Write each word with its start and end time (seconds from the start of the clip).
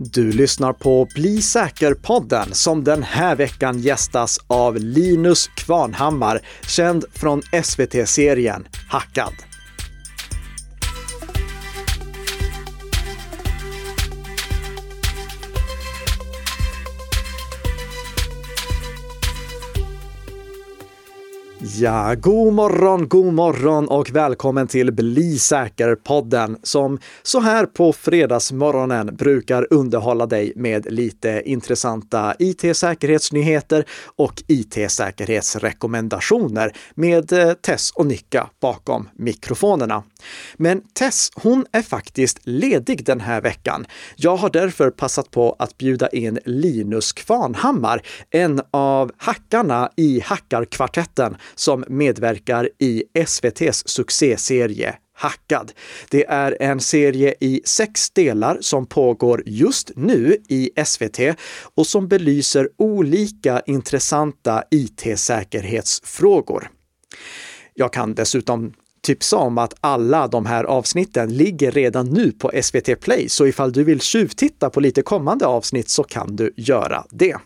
Du 0.00 0.32
lyssnar 0.32 0.72
på 0.72 1.08
Bli 1.14 1.42
säker-podden 1.42 2.54
som 2.54 2.84
den 2.84 3.02
här 3.02 3.36
veckan 3.36 3.78
gästas 3.80 4.38
av 4.46 4.76
Linus 4.76 5.48
Kvarnhammar, 5.56 6.40
känd 6.66 7.04
från 7.14 7.42
SVT-serien 7.62 8.66
Hackad. 8.88 9.47
Ja, 21.76 22.14
god 22.14 22.52
morgon, 22.52 23.08
god 23.08 23.34
morgon 23.34 23.88
och 23.88 24.10
välkommen 24.10 24.66
till 24.66 24.92
Bli 24.92 25.38
säker-podden 25.38 26.56
som 26.62 26.98
så 27.22 27.40
här 27.40 27.66
på 27.66 27.92
fredagsmorgonen 27.92 29.16
brukar 29.16 29.66
underhålla 29.70 30.26
dig 30.26 30.52
med 30.56 30.92
lite 30.92 31.42
intressanta 31.44 32.34
IT-säkerhetsnyheter 32.38 33.84
och 34.16 34.42
IT-säkerhetsrekommendationer 34.46 36.72
med 36.94 37.32
eh, 37.32 37.52
Tess 37.52 37.90
och 37.90 38.06
Nicka 38.06 38.50
bakom 38.60 39.08
mikrofonerna. 39.12 40.02
Men 40.56 40.80
Tess, 40.80 41.30
hon 41.34 41.66
är 41.72 41.82
faktiskt 41.82 42.38
ledig 42.42 43.04
den 43.04 43.20
här 43.20 43.40
veckan. 43.40 43.86
Jag 44.16 44.36
har 44.36 44.50
därför 44.50 44.90
passat 44.90 45.30
på 45.30 45.56
att 45.58 45.78
bjuda 45.78 46.08
in 46.08 46.38
Linus 46.44 47.12
Kvarnhammar, 47.12 48.02
en 48.30 48.60
av 48.70 49.12
hackarna 49.16 49.90
i 49.96 50.20
Hackarkvartetten 50.20 51.36
som 51.58 51.84
medverkar 51.88 52.68
i 52.78 53.04
SVTs 53.14 53.88
succéserie 53.88 54.94
Hackad. 55.14 55.72
Det 56.10 56.26
är 56.26 56.56
en 56.60 56.80
serie 56.80 57.34
i 57.40 57.60
sex 57.64 58.10
delar 58.10 58.58
som 58.60 58.86
pågår 58.86 59.42
just 59.46 59.90
nu 59.96 60.36
i 60.48 60.70
SVT 60.84 61.18
och 61.74 61.86
som 61.86 62.08
belyser 62.08 62.68
olika 62.76 63.62
intressanta 63.66 64.62
IT-säkerhetsfrågor. 64.70 66.70
Jag 67.74 67.92
kan 67.92 68.14
dessutom 68.14 68.72
tipsa 69.00 69.36
om 69.36 69.58
att 69.58 69.74
alla 69.80 70.28
de 70.28 70.46
här 70.46 70.64
avsnitten 70.64 71.36
ligger 71.36 71.70
redan 71.70 72.06
nu 72.06 72.32
på 72.32 72.52
SVT 72.62 73.00
Play, 73.00 73.28
så 73.28 73.46
ifall 73.46 73.72
du 73.72 73.84
vill 73.84 74.00
tjuvtitta 74.00 74.70
på 74.70 74.80
lite 74.80 75.02
kommande 75.02 75.46
avsnitt 75.46 75.88
så 75.88 76.04
kan 76.04 76.36
du 76.36 76.52
göra 76.56 77.04
det. 77.10 77.36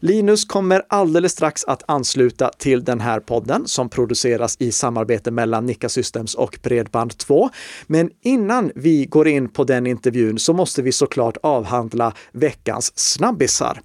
Linus 0.00 0.44
kommer 0.44 0.82
alldeles 0.88 1.32
strax 1.32 1.64
att 1.64 1.82
ansluta 1.88 2.50
till 2.58 2.84
den 2.84 3.00
här 3.00 3.20
podden 3.20 3.66
som 3.66 3.88
produceras 3.88 4.56
i 4.58 4.72
samarbete 4.72 5.30
mellan 5.30 5.66
Nika 5.66 5.88
Systems 5.88 6.34
och 6.34 6.58
Bredband2. 6.62 7.48
Men 7.86 8.10
innan 8.22 8.72
vi 8.74 9.06
går 9.06 9.28
in 9.28 9.48
på 9.48 9.64
den 9.64 9.86
intervjun 9.86 10.38
så 10.38 10.52
måste 10.52 10.82
vi 10.82 10.92
såklart 10.92 11.36
avhandla 11.42 12.12
veckans 12.32 12.92
snabbisar. 12.98 13.80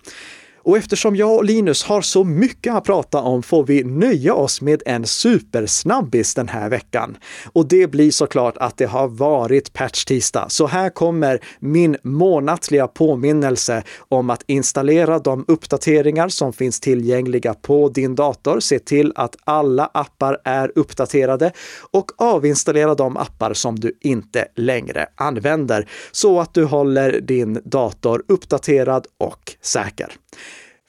Och 0.66 0.78
eftersom 0.78 1.16
jag 1.16 1.36
och 1.36 1.44
Linus 1.46 1.84
har 1.84 2.02
så 2.02 2.24
mycket 2.24 2.74
att 2.74 2.84
prata 2.84 3.22
om 3.22 3.44
får 3.44 3.64
vi 3.64 3.84
nöja 3.84 4.34
oss 4.34 4.62
med 4.62 4.84
en 4.86 5.06
supersnabbis 5.06 6.34
den 6.34 6.48
här 6.48 6.70
veckan. 6.70 7.18
Och 7.54 7.68
det 7.68 7.88
blir 7.88 8.12
såklart 8.12 8.58
att 8.58 8.78
det 8.78 8.86
har 8.86 9.08
varit 9.08 9.74
patch-tisdag. 9.74 10.50
Så 10.50 10.68
här 10.68 10.90
kommer 10.90 11.40
min 11.60 11.98
månatliga 12.04 12.88
påminnelse 12.88 13.84
om 13.98 14.30
att 14.30 14.44
installera 14.48 15.20
de 15.20 15.46
uppdateringar 15.48 16.30
som 16.30 16.54
finns 16.54 16.80
tillgängliga 16.80 17.54
på 17.54 17.90
din 17.90 18.16
dator. 18.16 18.60
Se 18.60 18.80
till 18.80 19.14
att 19.16 19.36
alla 19.44 19.90
appar 19.94 20.38
är 20.44 20.72
uppdaterade 20.76 21.52
och 21.92 22.12
avinstallera 22.18 22.96
de 22.96 23.18
appar 23.18 23.54
som 23.54 23.80
du 23.80 23.98
inte 24.02 24.48
längre 24.56 25.08
använder 25.16 25.90
så 26.12 26.40
att 26.40 26.54
du 26.54 26.64
håller 26.64 27.22
din 27.22 27.62
dator 27.66 28.24
uppdaterad 28.28 29.08
och 29.18 29.56
säker. 29.62 30.12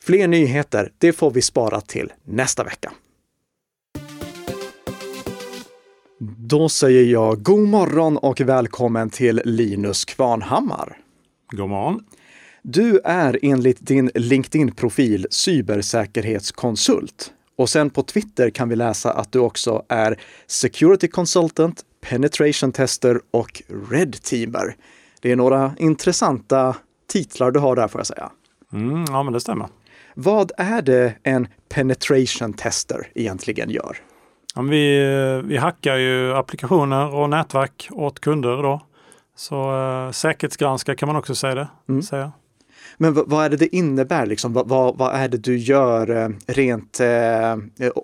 Fler 0.06 0.28
nyheter, 0.28 0.92
det 0.98 1.12
får 1.12 1.30
vi 1.30 1.42
spara 1.42 1.80
till 1.80 2.12
nästa 2.24 2.64
vecka. 2.64 2.92
Då 6.38 6.68
säger 6.68 7.04
jag 7.04 7.42
god 7.42 7.68
morgon 7.68 8.16
och 8.16 8.40
välkommen 8.40 9.10
till 9.10 9.42
Linus 9.44 10.04
Kvarnhammar. 10.04 10.98
God 11.50 11.68
morgon. 11.68 12.04
Du 12.62 13.00
är 13.04 13.38
enligt 13.42 13.86
din 13.86 14.10
LinkedIn-profil 14.14 15.26
cybersäkerhetskonsult. 15.30 17.32
Och 17.56 17.68
sen 17.68 17.90
på 17.90 18.02
Twitter 18.02 18.50
kan 18.50 18.68
vi 18.68 18.76
läsa 18.76 19.12
att 19.12 19.32
du 19.32 19.38
också 19.38 19.84
är 19.88 20.20
Security 20.46 21.08
Consultant, 21.08 21.84
Penetration 22.00 22.72
Tester 22.72 23.20
och 23.30 23.62
Red 23.90 24.22
Teamer. 24.22 24.76
Det 25.20 25.32
är 25.32 25.36
några 25.36 25.74
intressanta 25.78 26.76
titlar 27.06 27.50
du 27.50 27.60
har 27.60 27.76
där 27.76 27.88
får 27.88 27.98
jag 27.98 28.06
säga. 28.06 28.30
Mm, 28.72 29.04
ja, 29.08 29.22
men 29.22 29.32
det 29.32 29.40
stämmer. 29.40 29.68
Vad 30.18 30.52
är 30.56 30.82
det 30.82 31.14
en 31.22 31.48
penetration 31.68 32.52
tester 32.52 33.08
egentligen 33.14 33.70
gör? 33.70 33.96
Ja, 34.54 34.62
vi, 34.62 34.98
vi 35.44 35.56
hackar 35.56 35.96
ju 35.96 36.34
applikationer 36.34 37.14
och 37.14 37.30
nätverk 37.30 37.88
åt 37.92 38.20
kunder 38.20 38.62
då. 38.62 38.80
Så 39.36 39.78
äh, 40.06 40.10
säkerhetsgranska 40.10 40.94
kan 40.94 41.06
man 41.06 41.16
också 41.16 41.34
säga 41.34 41.54
det. 41.54 41.68
Mm. 41.88 42.02
Säga. 42.02 42.32
Men 42.96 43.14
vad 43.14 43.44
är 43.44 43.50
det 43.50 43.56
det 43.56 43.76
innebär? 43.76 44.26
Liksom? 44.26 44.52
Vad, 44.52 44.68
vad, 44.68 44.96
vad 44.98 45.14
är 45.14 45.28
det 45.28 45.38
du 45.38 45.58
gör 45.58 46.10
eh, 46.10 46.28
rent 46.46 47.00
eh, 47.00 47.56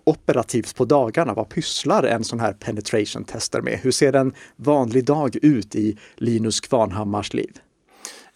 operativt 0.04 0.76
på 0.76 0.84
dagarna? 0.84 1.34
Vad 1.34 1.48
pysslar 1.48 2.02
en 2.02 2.24
sån 2.24 2.40
här 2.40 2.52
penetration 2.52 3.24
tester 3.24 3.60
med? 3.60 3.78
Hur 3.82 3.90
ser 3.90 4.12
en 4.12 4.34
vanlig 4.56 5.04
dag 5.04 5.36
ut 5.42 5.74
i 5.74 5.98
Linus 6.16 6.60
Kvarnhammars 6.60 7.34
liv? 7.34 7.52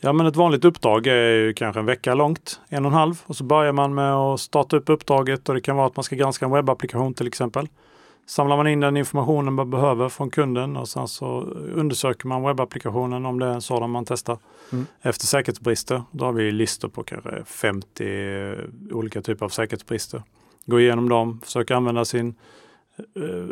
Ja 0.00 0.12
men 0.12 0.26
ett 0.26 0.36
vanligt 0.36 0.64
uppdrag 0.64 1.06
är 1.06 1.30
ju 1.30 1.54
kanske 1.54 1.80
en 1.80 1.86
vecka 1.86 2.14
långt, 2.14 2.60
en 2.68 2.84
och 2.84 2.90
en 2.90 2.98
halv. 2.98 3.22
Och 3.26 3.36
så 3.36 3.44
börjar 3.44 3.72
man 3.72 3.94
med 3.94 4.14
att 4.14 4.40
starta 4.40 4.76
upp 4.76 4.88
uppdraget 4.90 5.48
och 5.48 5.54
det 5.54 5.60
kan 5.60 5.76
vara 5.76 5.86
att 5.86 5.96
man 5.96 6.04
ska 6.04 6.16
granska 6.16 6.44
en 6.44 6.50
webbapplikation 6.50 7.14
till 7.14 7.26
exempel. 7.26 7.68
Samlar 8.26 8.56
man 8.56 8.66
in 8.66 8.80
den 8.80 8.96
informationen 8.96 9.54
man 9.54 9.70
behöver 9.70 10.08
från 10.08 10.30
kunden 10.30 10.76
och 10.76 10.88
sen 10.88 11.08
så 11.08 11.40
undersöker 11.74 12.28
man 12.28 12.42
webbapplikationen 12.42 13.26
om 13.26 13.38
det 13.38 13.46
är 13.46 13.52
en 13.52 13.62
sådan 13.62 13.90
man 13.90 14.04
testar. 14.04 14.38
Mm. 14.72 14.86
Efter 15.02 15.26
säkerhetsbrister, 15.26 16.02
då 16.10 16.24
har 16.24 16.32
vi 16.32 16.50
listor 16.52 16.88
på 16.88 17.02
kanske 17.02 17.44
50 17.44 18.54
olika 18.90 19.22
typer 19.22 19.44
av 19.44 19.48
säkerhetsbrister. 19.48 20.22
Gå 20.64 20.80
igenom 20.80 21.08
dem, 21.08 21.40
försöka 21.44 21.76
använda 21.76 22.04
sin 22.04 22.34
uh, 23.18 23.48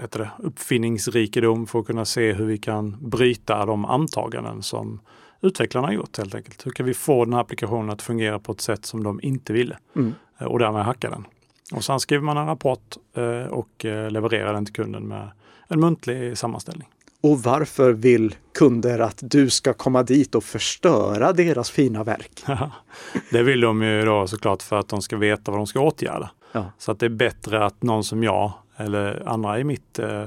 heter 0.00 0.18
det, 0.18 0.30
uppfinningsrikedom 0.38 1.66
för 1.66 1.78
att 1.78 1.86
kunna 1.86 2.04
se 2.04 2.32
hur 2.32 2.46
vi 2.46 2.58
kan 2.58 2.96
bryta 3.00 3.66
de 3.66 3.84
antaganden 3.84 4.62
som 4.62 5.00
utvecklarna 5.46 5.86
har 5.86 5.94
gjort 5.94 6.18
helt 6.18 6.34
enkelt. 6.34 6.66
Hur 6.66 6.70
kan 6.70 6.86
vi 6.86 6.94
få 6.94 7.24
den 7.24 7.34
här 7.34 7.40
applikationen 7.40 7.90
att 7.90 8.02
fungera 8.02 8.38
på 8.38 8.52
ett 8.52 8.60
sätt 8.60 8.84
som 8.84 9.02
de 9.02 9.20
inte 9.22 9.52
ville 9.52 9.78
mm. 9.96 10.14
Eh, 10.38 10.46
och 10.46 10.58
därmed 10.58 10.84
hacka 10.84 11.10
den. 11.10 11.24
Och 11.72 11.84
sen 11.84 12.00
skriver 12.00 12.24
man 12.24 12.36
en 12.36 12.46
rapport 12.46 12.96
eh, 13.14 13.52
och 13.52 13.84
eh, 13.84 14.10
levererar 14.10 14.52
den 14.52 14.64
till 14.64 14.74
kunden 14.74 15.08
med 15.08 15.30
en 15.68 15.80
muntlig 15.80 16.38
sammanställning. 16.38 16.88
Och 17.20 17.42
varför 17.42 17.92
vill 17.92 18.34
kunder 18.54 18.98
att 18.98 19.18
du 19.22 19.50
ska 19.50 19.72
komma 19.72 20.02
dit 20.02 20.34
och 20.34 20.44
förstöra 20.44 21.32
deras 21.32 21.70
fina 21.70 22.04
verk? 22.04 22.44
det 23.30 23.42
vill 23.42 23.60
de 23.60 23.82
ju 23.82 24.04
då 24.04 24.26
såklart 24.26 24.62
för 24.62 24.78
att 24.78 24.88
de 24.88 25.02
ska 25.02 25.16
veta 25.16 25.50
vad 25.50 25.60
de 25.60 25.66
ska 25.66 25.80
åtgärda. 25.80 26.30
Ja. 26.52 26.64
Så 26.78 26.92
att 26.92 26.98
det 26.98 27.06
är 27.06 27.10
bättre 27.10 27.64
att 27.64 27.82
någon 27.82 28.04
som 28.04 28.22
jag 28.22 28.52
eller 28.76 29.28
andra 29.28 29.58
i 29.60 29.64
mitt 29.64 29.98
eh, 29.98 30.24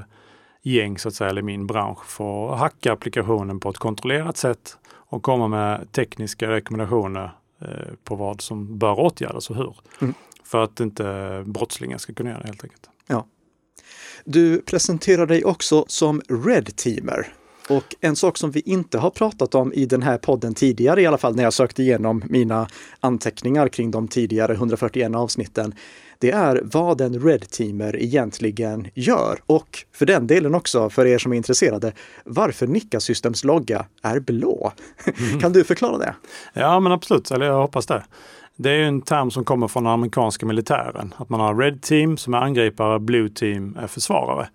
gäng 0.62 0.98
så 0.98 1.08
att 1.08 1.14
säga, 1.14 1.30
eller 1.30 1.42
min 1.42 1.66
bransch 1.66 2.04
får 2.04 2.56
hacka 2.56 2.92
applikationen 2.92 3.60
på 3.60 3.70
ett 3.70 3.78
kontrollerat 3.78 4.36
sätt 4.36 4.78
och 5.10 5.22
komma 5.22 5.48
med 5.48 5.92
tekniska 5.92 6.50
rekommendationer 6.50 7.32
eh, 7.60 7.68
på 8.04 8.14
vad 8.14 8.40
som 8.40 8.78
bör 8.78 9.00
åtgärdas 9.00 9.50
och 9.50 9.56
hur. 9.56 9.76
Mm. 10.00 10.14
För 10.44 10.64
att 10.64 10.80
inte 10.80 11.42
brottslingar 11.46 11.98
ska 11.98 12.14
kunna 12.14 12.30
göra 12.30 12.40
det 12.40 12.46
helt 12.46 12.64
enkelt. 12.64 12.90
Ja. 13.06 13.26
Du 14.24 14.60
presenterar 14.60 15.26
dig 15.26 15.44
också 15.44 15.84
som 15.88 16.22
Red 16.28 16.76
Teamer. 16.76 17.26
Och 17.68 17.94
en 18.00 18.16
sak 18.16 18.38
som 18.38 18.50
vi 18.50 18.60
inte 18.60 18.98
har 18.98 19.10
pratat 19.10 19.54
om 19.54 19.72
i 19.72 19.86
den 19.86 20.02
här 20.02 20.18
podden 20.18 20.54
tidigare, 20.54 21.02
i 21.02 21.06
alla 21.06 21.18
fall 21.18 21.36
när 21.36 21.42
jag 21.42 21.52
sökte 21.52 21.82
igenom 21.82 22.22
mina 22.28 22.68
anteckningar 23.00 23.68
kring 23.68 23.90
de 23.90 24.08
tidigare 24.08 24.52
141 24.52 25.14
avsnitten, 25.14 25.74
det 26.20 26.30
är 26.30 26.60
vad 26.64 27.00
en 27.00 27.20
Red 27.20 27.50
Teamer 27.50 27.96
egentligen 27.96 28.88
gör. 28.94 29.38
Och 29.46 29.84
för 29.92 30.06
den 30.06 30.26
delen 30.26 30.54
också, 30.54 30.90
för 30.90 31.06
er 31.06 31.18
som 31.18 31.32
är 31.32 31.36
intresserade, 31.36 31.92
varför 32.24 32.66
Nika 32.66 33.00
Systems 33.00 33.44
logga 33.44 33.86
är 34.02 34.20
blå. 34.20 34.72
Mm. 35.04 35.40
kan 35.40 35.52
du 35.52 35.64
förklara 35.64 35.98
det? 35.98 36.14
Ja, 36.52 36.80
men 36.80 36.92
absolut, 36.92 37.30
eller 37.30 37.46
jag 37.46 37.60
hoppas 37.60 37.86
det. 37.86 38.04
Det 38.56 38.70
är 38.70 38.82
en 38.82 39.02
term 39.02 39.30
som 39.30 39.44
kommer 39.44 39.68
från 39.68 39.84
den 39.84 39.92
amerikanska 39.92 40.46
militären. 40.46 41.14
Att 41.16 41.28
man 41.28 41.40
har 41.40 41.54
Red 41.54 41.82
Team 41.82 42.16
som 42.16 42.34
är 42.34 42.38
angripare, 42.38 42.98
Blue 42.98 43.28
Team 43.28 43.76
är 43.80 43.86
försvarare. 43.86 44.48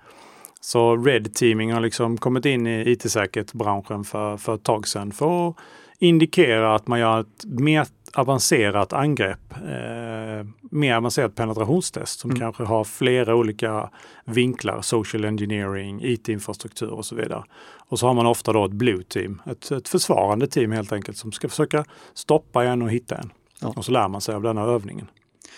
Så 0.61 0.97
Red 0.97 1.33
Teaming 1.33 1.73
har 1.73 1.81
liksom 1.81 2.18
kommit 2.18 2.45
in 2.45 2.68
i 2.68 2.91
IT-säkerhetsbranschen 2.91 4.03
för, 4.03 4.38
för 4.38 4.56
ett 4.56 4.63
tag 4.63 4.88
sedan 4.88 5.11
för 5.11 5.50
att 5.50 5.56
indikera 6.00 6.75
att 6.75 6.88
man 6.88 7.00
gör 7.00 7.19
ett 7.19 7.45
mer 7.45 7.88
avancerat 8.15 8.94
angrepp, 8.94 9.53
eh, 9.53 10.47
mer 10.71 10.95
avancerat 10.95 11.35
penetrationstest 11.35 12.19
som 12.19 12.29
mm. 12.29 12.39
kanske 12.39 12.63
har 12.63 12.83
flera 12.83 13.35
olika 13.35 13.89
vinklar, 14.25 14.81
social 14.81 15.25
engineering, 15.25 16.01
IT-infrastruktur 16.03 16.89
och 16.89 17.06
så 17.06 17.15
vidare. 17.15 17.44
Och 17.89 18.00
så 18.00 18.07
har 18.07 18.13
man 18.13 18.25
ofta 18.25 18.53
då 18.53 18.65
ett 18.65 18.71
blue 18.71 19.03
team, 19.03 19.41
ett, 19.45 19.71
ett 19.71 19.88
försvarande 19.88 20.47
team 20.47 20.71
helt 20.71 20.91
enkelt 20.91 21.17
som 21.17 21.31
ska 21.31 21.50
försöka 21.50 21.85
stoppa 22.13 22.65
en 22.65 22.81
och 22.81 22.89
hitta 22.89 23.15
en. 23.15 23.31
Ja. 23.62 23.73
Och 23.75 23.85
så 23.85 23.91
lär 23.91 24.07
man 24.07 24.21
sig 24.21 24.35
av 24.35 24.41
denna 24.41 24.61
övningen. 24.61 25.07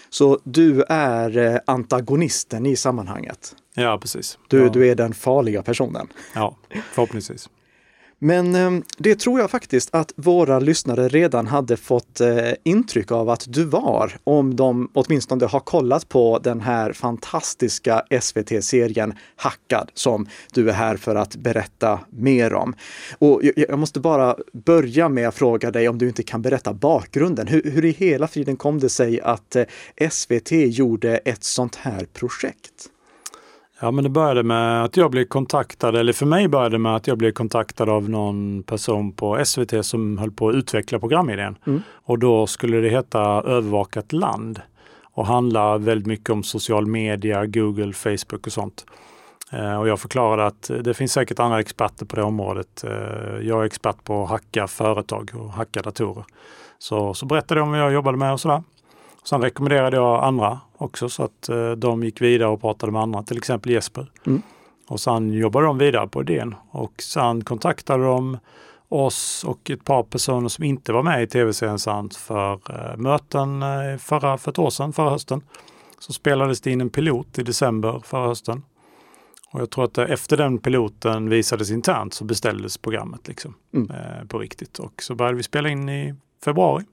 Så 0.10 0.40
du 0.44 0.84
är 0.90 1.38
eh, 1.38 1.60
antagonisten 1.66 2.66
i 2.66 2.76
sammanhanget? 2.76 3.56
Ja, 3.74 3.98
precis. 3.98 4.40
Du, 4.48 4.64
ja. 4.64 4.70
du 4.70 4.88
är 4.88 4.96
den 4.96 5.14
farliga 5.14 5.64
personen? 5.64 6.08
Ja, 6.36 6.56
förhoppningsvis. 6.92 7.50
Men 8.20 8.56
ehm, 8.56 8.84
det 8.98 9.20
tror 9.20 9.40
jag 9.40 9.52
faktiskt 9.52 9.90
att 9.92 10.14
våra 10.16 10.60
lyssnare 10.60 11.08
redan 11.08 11.48
hade 11.48 11.78
fått 11.78 12.22
eh, 12.22 12.52
intryck 12.64 13.12
av 13.12 13.30
att 13.30 13.46
du 13.48 13.64
var, 13.64 14.18
om 14.24 14.56
de 14.56 14.90
åtminstone 14.94 15.46
har 15.46 15.60
kollat 15.60 16.10
på 16.10 16.40
den 16.40 16.62
här 16.62 16.94
fantastiska 16.94 18.04
SVT-serien 18.22 19.14
Hackad 19.36 19.92
som 19.94 20.28
du 20.54 20.70
är 20.70 20.74
här 20.74 20.98
för 20.98 21.16
att 21.16 21.36
berätta 21.36 22.00
mer 22.10 22.54
om. 22.54 22.76
Och 23.20 23.42
jag 23.56 23.80
måste 23.80 24.00
bara 24.00 24.36
börja 24.54 25.10
med 25.10 25.28
att 25.28 25.36
fråga 25.36 25.72
dig 25.72 25.90
om 25.90 25.98
du 25.98 26.08
inte 26.08 26.24
kan 26.24 26.42
berätta 26.42 26.74
bakgrunden. 26.74 27.48
Hur, 27.48 27.72
hur 27.72 27.86
i 27.86 27.92
hela 27.92 28.28
friden 28.28 28.56
kom 28.56 28.80
det 28.80 28.90
sig 28.90 29.22
att 29.22 29.56
eh, 29.56 29.66
SVT 30.10 30.52
gjorde 30.52 31.18
ett 31.18 31.44
sånt 31.44 31.76
här 31.76 32.06
projekt? 32.14 32.90
Ja, 33.80 33.92
men 33.92 34.04
det 34.04 34.10
började 34.10 34.44
med 34.44 34.84
att 34.84 34.98
jag 34.98 35.12
blev 35.12 35.26
kontaktad, 35.26 35.96
eller 35.96 36.14
för 36.14 36.26
mig 36.26 36.48
började 36.48 36.76
det 36.76 36.80
med 36.80 36.96
att 36.96 37.08
jag 37.08 37.18
blev 37.18 37.32
kontaktad 37.32 37.90
av 37.90 38.10
någon 38.10 38.64
person 38.64 39.12
på 39.12 39.46
SVT 39.46 39.86
som 39.86 40.18
höll 40.18 40.32
på 40.32 40.50
att 40.50 40.56
utveckla 40.56 41.00
programidén. 41.00 41.58
Mm. 41.68 41.82
Och 41.94 42.20
då 42.20 42.48
skulle 42.48 42.78
det 42.78 42.90
heta 42.90 43.22
Övervakat 43.22 44.14
land 44.14 44.62
och 45.04 45.26
handla 45.26 45.78
väldigt 45.78 46.08
mycket 46.08 46.30
om 46.30 46.44
social 46.44 46.86
media, 46.86 47.46
Google, 47.46 47.94
Facebook 47.94 48.48
och 48.48 48.54
sånt. 48.54 48.86
Eh, 49.52 49.80
och 49.80 49.88
jag 49.88 50.00
förklarade 50.00 50.46
att 50.46 50.72
det 50.84 50.94
finns 50.94 51.14
säkert 51.14 51.40
andra 51.40 51.60
experter 51.60 52.06
på 52.06 52.16
det 52.16 52.24
området. 52.24 52.84
Eh, 52.84 52.92
jag 53.42 53.62
är 53.62 53.66
expert 53.66 54.04
på 54.04 54.24
att 54.24 54.30
hacka 54.30 54.68
företag 54.68 55.32
och 55.36 55.52
hacka 55.52 55.82
datorer. 55.82 56.26
Så, 56.80 57.14
så 57.14 57.26
berättade 57.26 57.60
jag 57.60 57.66
om 57.66 57.72
vad 57.72 57.82
jag 57.82 57.94
jobbade 57.94 58.18
med 58.18 58.34
och 58.34 58.40
sådär. 58.40 58.64
Sen 59.30 59.42
rekommenderade 59.42 59.98
jag 59.98 60.24
andra 60.24 60.60
också 60.78 61.10
så 61.10 61.24
att 61.24 61.50
eh, 61.50 61.72
de 61.72 62.04
gick 62.04 62.22
vidare 62.22 62.50
och 62.50 62.62
pratade 62.62 62.92
med 62.92 63.02
andra, 63.02 63.24
till 63.24 63.38
exempel 63.38 63.72
Jesper. 63.72 64.12
Mm. 64.26 64.42
Och 64.88 65.00
sen 65.00 65.34
jobbade 65.34 65.66
de 65.66 65.78
vidare 65.78 66.08
på 66.08 66.22
idén 66.22 66.56
och 66.72 66.94
sen 67.02 67.44
kontaktade 67.44 68.04
de 68.04 68.38
oss 68.90 69.44
och 69.48 69.70
ett 69.70 69.86
par 69.86 70.04
personer 70.04 70.50
som 70.50 70.64
inte 70.64 70.94
var 70.94 71.04
med 71.04 71.24
i 71.24 71.28
tv-serien 71.28 71.80
Sant 71.80 72.16
för 72.16 72.54
eh, 72.54 72.98
möten 72.98 73.64
eh, 73.64 73.98
förra, 74.00 74.38
för 74.38 74.52
ett 74.52 74.60
år 74.60 74.70
sedan, 74.70 74.94
förra 74.94 75.10
hösten. 75.10 75.42
Så 76.00 76.14
spelades 76.14 76.62
det 76.62 76.72
in 76.72 76.82
en 76.82 76.90
pilot 76.90 77.40
i 77.40 77.44
december 77.44 78.02
förra 78.04 78.28
hösten. 78.28 78.64
Och 79.52 79.62
jag 79.62 79.70
tror 79.70 79.86
att 79.86 79.98
efter 79.98 80.38
den 80.38 80.58
piloten 80.58 81.30
visades 81.30 81.72
internt 81.72 82.14
så 82.14 82.26
beställdes 82.26 82.78
programmet 82.78 83.28
liksom, 83.28 83.54
mm. 83.74 83.92
eh, 83.92 84.28
på 84.28 84.40
riktigt. 84.40 84.80
Och 84.80 85.04
så 85.04 85.16
började 85.16 85.38
vi 85.38 85.44
spela 85.44 85.70
in 85.70 85.90
i 85.90 86.16
februari. 86.46 86.84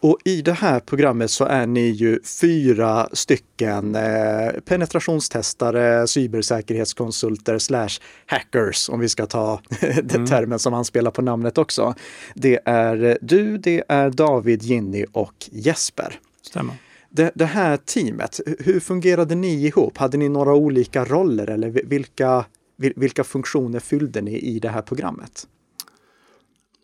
Och 0.00 0.18
i 0.24 0.42
det 0.42 0.52
här 0.52 0.80
programmet 0.80 1.30
så 1.30 1.44
är 1.44 1.66
ni 1.66 1.88
ju 1.88 2.20
fyra 2.40 3.08
stycken 3.12 3.94
eh, 3.94 4.50
penetrationstestare, 4.64 6.06
cybersäkerhetskonsulter 6.06 7.58
slash 7.58 7.88
hackers, 8.26 8.88
om 8.88 9.00
vi 9.00 9.08
ska 9.08 9.26
ta 9.26 9.60
den 9.80 10.10
mm. 10.10 10.26
termen 10.26 10.58
som 10.58 10.74
anspelar 10.74 11.10
på 11.10 11.22
namnet 11.22 11.58
också. 11.58 11.94
Det 12.34 12.60
är 12.64 13.18
du, 13.20 13.58
det 13.58 13.82
är 13.88 14.10
David, 14.10 14.62
Ginny 14.62 15.04
och 15.12 15.34
Jesper. 15.52 16.20
Stämmer. 16.42 16.74
Det, 17.10 17.32
det, 17.34 17.44
här 17.44 17.76
teamet, 17.76 18.40
hur 18.58 18.80
fungerade 18.80 19.34
ni 19.34 19.66
ihop? 19.66 19.98
Hade 19.98 20.18
ni 20.18 20.28
några 20.28 20.54
olika 20.54 21.04
roller 21.04 21.50
eller 21.50 21.68
vilka, 21.68 22.44
vilka 22.76 23.24
funktioner 23.24 23.80
fyllde 23.80 24.20
ni 24.20 24.38
i 24.38 24.58
det 24.58 24.68
här 24.68 24.82
programmet? 24.82 25.46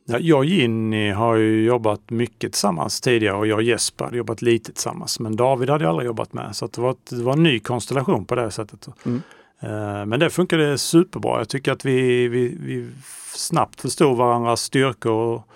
Ja, 0.08 0.18
jag 0.18 0.38
och 0.38 0.44
Ginny 0.44 1.10
har 1.10 1.36
ju 1.36 1.64
jobbat 1.64 2.10
mycket 2.10 2.52
tillsammans 2.52 3.00
tidigare 3.00 3.36
och 3.36 3.46
jag 3.46 3.56
och 3.56 3.62
Jesper 3.62 4.04
hade 4.04 4.16
jobbat 4.16 4.42
lite 4.42 4.72
tillsammans. 4.72 5.20
Men 5.20 5.36
David 5.36 5.70
hade 5.70 5.84
jag 5.84 5.90
aldrig 5.90 6.06
jobbat 6.06 6.32
med 6.32 6.56
så 6.56 6.66
det, 6.66 6.80
var, 6.80 6.96
det 7.10 7.22
var 7.22 7.32
en 7.32 7.42
ny 7.42 7.60
konstellation 7.60 8.24
på 8.24 8.34
det 8.34 8.50
sättet. 8.50 8.88
Mm. 9.04 9.22
Uh, 9.64 10.06
men 10.06 10.20
det 10.20 10.30
funkade 10.30 10.78
superbra. 10.78 11.38
Jag 11.38 11.48
tycker 11.48 11.72
att 11.72 11.84
vi, 11.84 12.28
vi, 12.28 12.56
vi 12.60 12.90
snabbt 13.34 13.80
förstod 13.80 14.16
varandras 14.16 14.60
styrkor 14.60 15.12
och, 15.12 15.48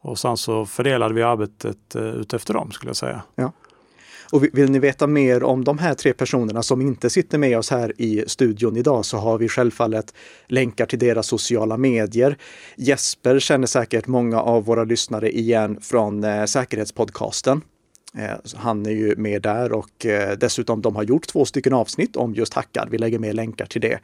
och 0.00 0.18
sen 0.18 0.36
så 0.36 0.66
fördelade 0.66 1.14
vi 1.14 1.22
arbetet 1.22 1.96
uh, 1.96 2.02
utefter 2.02 2.54
dem 2.54 2.70
skulle 2.70 2.90
jag 2.90 2.96
säga. 2.96 3.22
Ja. 3.34 3.52
Och 4.32 4.44
vill 4.52 4.70
ni 4.70 4.78
veta 4.78 5.06
mer 5.06 5.42
om 5.42 5.64
de 5.64 5.78
här 5.78 5.94
tre 5.94 6.12
personerna 6.12 6.62
som 6.62 6.80
inte 6.80 7.10
sitter 7.10 7.38
med 7.38 7.58
oss 7.58 7.70
här 7.70 7.92
i 8.00 8.24
studion 8.26 8.76
idag 8.76 9.04
så 9.04 9.16
har 9.16 9.38
vi 9.38 9.48
självfallet 9.48 10.14
länkar 10.46 10.86
till 10.86 10.98
deras 10.98 11.26
sociala 11.26 11.76
medier. 11.76 12.36
Jesper 12.76 13.38
känner 13.38 13.66
säkert 13.66 14.06
många 14.06 14.40
av 14.40 14.64
våra 14.64 14.84
lyssnare 14.84 15.30
igen 15.30 15.78
från 15.80 16.24
eh, 16.24 16.44
Säkerhetspodcasten. 16.44 17.60
Eh, 18.18 18.36
han 18.54 18.86
är 18.86 18.90
ju 18.90 19.16
med 19.16 19.42
där 19.42 19.72
och 19.72 20.06
eh, 20.06 20.38
dessutom 20.38 20.82
de 20.82 20.96
har 20.96 21.02
gjort 21.02 21.26
två 21.26 21.44
stycken 21.44 21.72
avsnitt 21.72 22.16
om 22.16 22.34
just 22.34 22.54
hackad. 22.54 22.88
Vi 22.90 22.98
lägger 22.98 23.18
med 23.18 23.34
länkar 23.34 23.66
till 23.66 23.80
det. 23.80 23.98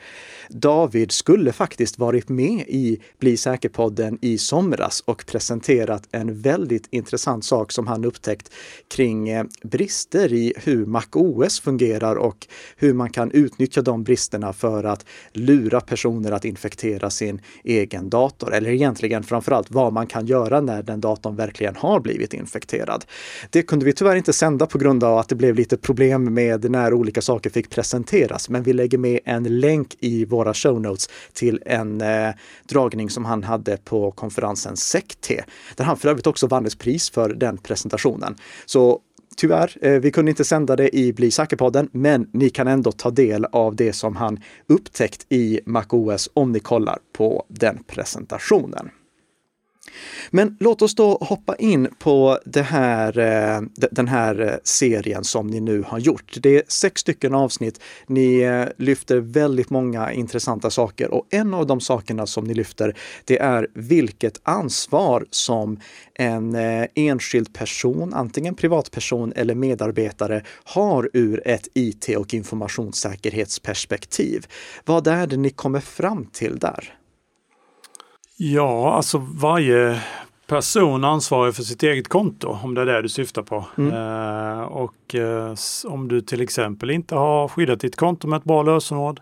David 0.49 1.13
skulle 1.13 1.53
faktiskt 1.53 1.99
varit 1.99 2.29
med 2.29 2.65
i 2.69 3.01
Bli 3.19 3.37
säker-podden 3.37 4.19
i 4.21 4.39
somras 4.39 5.01
och 5.01 5.27
presenterat 5.27 6.09
en 6.11 6.41
väldigt 6.41 6.89
intressant 6.91 7.45
sak 7.45 7.73
som 7.73 7.87
han 7.87 8.05
upptäckt 8.05 8.53
kring 8.89 9.29
eh, 9.29 9.45
brister 9.63 10.33
i 10.33 10.55
hur 10.57 10.87
MacOS 10.87 11.61
fungerar 11.61 12.17
och 12.17 12.47
hur 12.77 12.95
man 12.95 13.11
kan 13.11 13.31
utnyttja 13.31 13.83
de 13.83 14.05
bristerna 14.05 14.53
för 14.53 14.85
att 14.85 15.07
lura 15.33 15.81
personer 15.81 16.33
att 16.33 16.45
infektera 16.45 17.11
sin 17.11 17.41
egen 17.65 18.11
dator. 18.11 18.55
Eller 18.55 18.71
egentligen 18.71 19.23
framförallt 19.23 19.71
vad 19.71 19.93
man 19.93 20.07
kan 20.07 20.27
göra 20.27 20.61
när 20.61 20.83
den 20.83 21.01
datorn 21.01 21.37
verkligen 21.37 21.77
har 21.77 22.01
blivit 22.01 22.35
infekterad. 22.35 23.05
Det 23.51 23.63
kunde 23.63 23.85
vi 23.85 23.93
tyvärr 24.03 24.17
inte 24.17 24.33
sända 24.33 24.67
på 24.67 24.79
grund 24.79 25.05
av 25.05 25.19
att 25.19 25.29
det 25.29 25.35
blev 25.35 25.55
lite 25.55 25.77
problem 25.77 26.35
med 26.35 26.71
när 26.71 26.95
olika 26.95 27.23
saker 27.23 27.51
fick 27.51 27.71
presenteras. 27.71 28.49
Men 28.49 28.63
vi 28.63 28.73
lägger 28.73 28.99
med 28.99 29.21
en 29.25 29.61
länk 29.61 29.97
i 30.01 30.25
våra 30.25 30.55
show 30.55 30.81
notes 30.81 31.09
till 31.33 31.63
en 31.67 32.01
eh, 32.01 32.31
dragning 32.69 33.11
som 33.11 33.25
han 33.25 33.43
hade 33.43 33.77
på 33.77 34.11
konferensen 34.11 34.77
SECT, 34.77 35.31
där 35.77 35.85
han 35.85 35.97
för 35.97 36.09
övrigt 36.09 36.27
också 36.27 36.47
vann 36.47 36.67
ett 36.67 36.79
pris 36.79 37.11
för 37.11 37.35
den 37.35 37.59
presentationen. 37.59 38.37
Så 38.67 39.01
Tyvärr, 39.37 39.79
eh, 39.83 40.01
vi 40.01 40.11
kunde 40.11 40.31
inte 40.31 40.45
sända 40.45 40.77
det 40.77 40.97
i 40.97 41.13
Bli 41.13 41.31
säker-podden, 41.31 41.89
men 41.93 42.29
ni 42.33 42.51
kan 42.51 42.69
ändå 42.69 42.93
ta 42.93 43.11
del 43.11 43.45
av 43.45 43.77
det 43.77 43.93
som 43.93 44.17
han 44.17 44.41
upptäckt 44.67 45.27
i 45.29 45.61
MacOS 45.67 46.31
om 46.35 46.53
ni 46.53 46.61
kollar 46.61 46.99
på 47.13 47.45
den 47.49 47.83
presentationen. 47.87 48.91
Men 50.31 50.57
låt 50.61 50.83
oss 50.83 50.95
då 50.95 51.19
hoppa 51.21 51.57
in 51.57 51.89
på 51.99 52.39
det 52.45 52.63
här, 52.63 53.19
eh, 53.19 53.61
den 53.91 54.09
här 54.09 54.41
eh, 54.41 54.55
serien 54.65 55.25
som 55.25 55.47
ni 55.47 55.61
nu 55.61 55.85
har 55.87 55.99
gjort. 55.99 56.37
Det 56.41 56.57
är 56.57 56.63
sex 56.69 57.01
stycken 57.01 57.35
avsnitt. 57.35 57.81
Ni 58.07 58.41
eh, 58.41 58.65
lyfter 58.77 59.17
väldigt 59.17 59.71
många 59.71 60.13
intressanta 60.13 60.71
saker 60.71 61.11
och 61.11 61.27
en 61.31 61.55
av 61.55 61.67
de 61.67 61.81
sakerna 61.81 62.27
som 62.27 62.45
ni 62.45 62.55
lyfter, 62.55 62.97
det 63.25 63.39
är 63.39 63.69
vilket 63.75 64.41
ansvar 64.43 65.27
som 65.31 65.81
en 66.15 66.57
enskild 66.95 67.53
person, 67.53 68.15
antingen 68.15 68.55
privatperson 68.55 69.33
eller 69.37 69.55
medarbetare, 69.55 70.43
har 70.65 71.11
ur 71.13 71.49
ett 71.49 71.69
IT 71.75 72.09
och 72.17 72.35
informationssäkerhetsperspektiv. 72.35 74.47
Vad 74.85 75.07
är 75.07 75.27
det 75.27 75.37
ni 75.37 75.51
kommer 75.51 75.81
fram 75.81 76.27
till 76.27 76.59
där? 76.59 77.02
Ja, 78.37 78.95
alltså 78.95 79.19
varje 79.19 80.03
person 80.47 81.05
ansvarar 81.05 81.53
för 81.53 81.63
sitt 81.63 81.83
eget 81.83 82.09
konto, 82.09 82.59
om 82.63 82.75
det 82.75 82.81
är 82.81 82.87
det 82.87 83.03
du 83.03 83.09
syftar 83.09 83.43
på. 83.43 83.65
Mm. 83.79 83.93
Eh, 83.93 84.63
och 84.63 85.15
eh, 85.15 85.55
om 85.85 86.09
du 86.09 86.21
till 86.21 86.41
exempel 86.41 86.91
inte 86.91 87.15
har 87.15 87.49
skyddat 87.49 87.81
ditt 87.81 87.97
konto 87.97 88.29
med 88.29 88.37
ett 88.37 88.45
bra 88.45 88.63
lösenord 88.63 89.21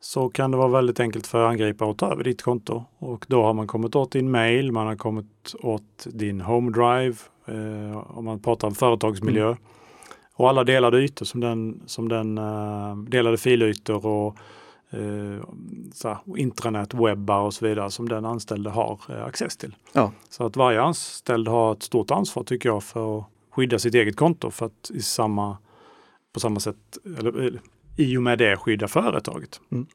så 0.00 0.28
kan 0.28 0.50
det 0.50 0.56
vara 0.56 0.68
väldigt 0.68 1.00
enkelt 1.00 1.26
för 1.26 1.48
angripare 1.48 1.90
att 1.90 1.98
ta 1.98 2.12
över 2.12 2.24
ditt 2.24 2.42
konto. 2.42 2.84
Och 2.98 3.24
då 3.28 3.42
har 3.42 3.54
man 3.54 3.66
kommit 3.66 3.96
åt 3.96 4.12
din 4.12 4.30
mail, 4.30 4.72
man 4.72 4.86
har 4.86 4.96
kommit 4.96 5.54
åt 5.62 6.06
din 6.06 6.40
home 6.40 6.70
drive, 6.70 7.16
eh, 7.46 8.16
om 8.18 8.24
man 8.24 8.42
pratar 8.42 8.68
om 8.68 8.74
företagsmiljö. 8.74 9.46
Mm. 9.46 9.58
Och 10.34 10.48
alla 10.48 10.64
delade 10.64 10.98
ytor 10.98 11.26
som 11.26 11.40
den, 11.40 11.82
som 11.86 12.08
den 12.08 12.38
uh, 12.38 12.96
delade 12.96 13.36
filytor 13.36 14.06
och 14.06 14.36
eh, 14.90 15.44
så 15.92 16.18
intranät, 16.36 16.94
webbar 16.94 17.40
och 17.40 17.54
så 17.54 17.68
vidare 17.68 17.90
som 17.90 18.08
den 18.08 18.24
anställde 18.24 18.70
har 18.70 19.00
eh, 19.08 19.24
access 19.24 19.56
till. 19.56 19.76
Ja. 19.92 20.12
Så 20.28 20.46
att 20.46 20.56
varje 20.56 20.82
anställd 20.82 21.48
har 21.48 21.72
ett 21.72 21.82
stort 21.82 22.10
ansvar 22.10 22.44
tycker 22.44 22.68
jag 22.68 22.82
för 22.82 23.18
att 23.18 23.24
skydda 23.50 23.78
sitt 23.78 23.94
eget 23.94 24.16
konto 24.16 24.50
för 24.50 24.66
att 24.66 24.90
i 24.90 25.02
samma, 25.02 25.58
på 26.32 26.40
samma 26.40 26.60
sätt, 26.60 26.98
eller, 27.18 27.46
eh, 27.46 27.52
i 27.96 28.16
och 28.16 28.22
med 28.22 28.38
det 28.38 28.56
skydda 28.56 28.88
företaget. 28.88 29.60
Mm. 29.72 29.86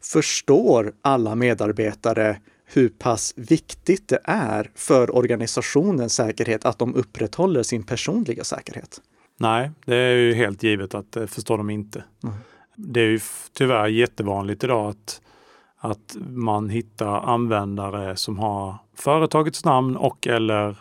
Förstår 0.00 0.92
alla 1.02 1.34
medarbetare 1.34 2.40
hur 2.64 2.88
pass 2.88 3.34
viktigt 3.36 4.08
det 4.08 4.18
är 4.24 4.70
för 4.74 5.16
organisationens 5.16 6.14
säkerhet 6.14 6.64
att 6.64 6.78
de 6.78 6.94
upprätthåller 6.94 7.62
sin 7.62 7.82
personliga 7.82 8.44
säkerhet? 8.44 9.00
Nej, 9.36 9.70
det 9.84 9.96
är 9.96 10.14
ju 10.14 10.34
helt 10.34 10.62
givet 10.62 10.94
att 10.94 11.12
det 11.12 11.26
förstår 11.26 11.58
de 11.58 11.70
inte. 11.70 12.04
Mm. 12.24 12.36
Det 12.76 13.00
är 13.00 13.08
ju 13.08 13.20
tyvärr 13.52 13.86
jättevanligt 13.86 14.64
idag 14.64 14.90
att, 14.90 15.20
att 15.78 16.16
man 16.28 16.68
hittar 16.68 17.20
användare 17.20 18.16
som 18.16 18.38
har 18.38 18.74
företagets 18.94 19.64
namn 19.64 19.96
och 19.96 20.26
eller 20.26 20.76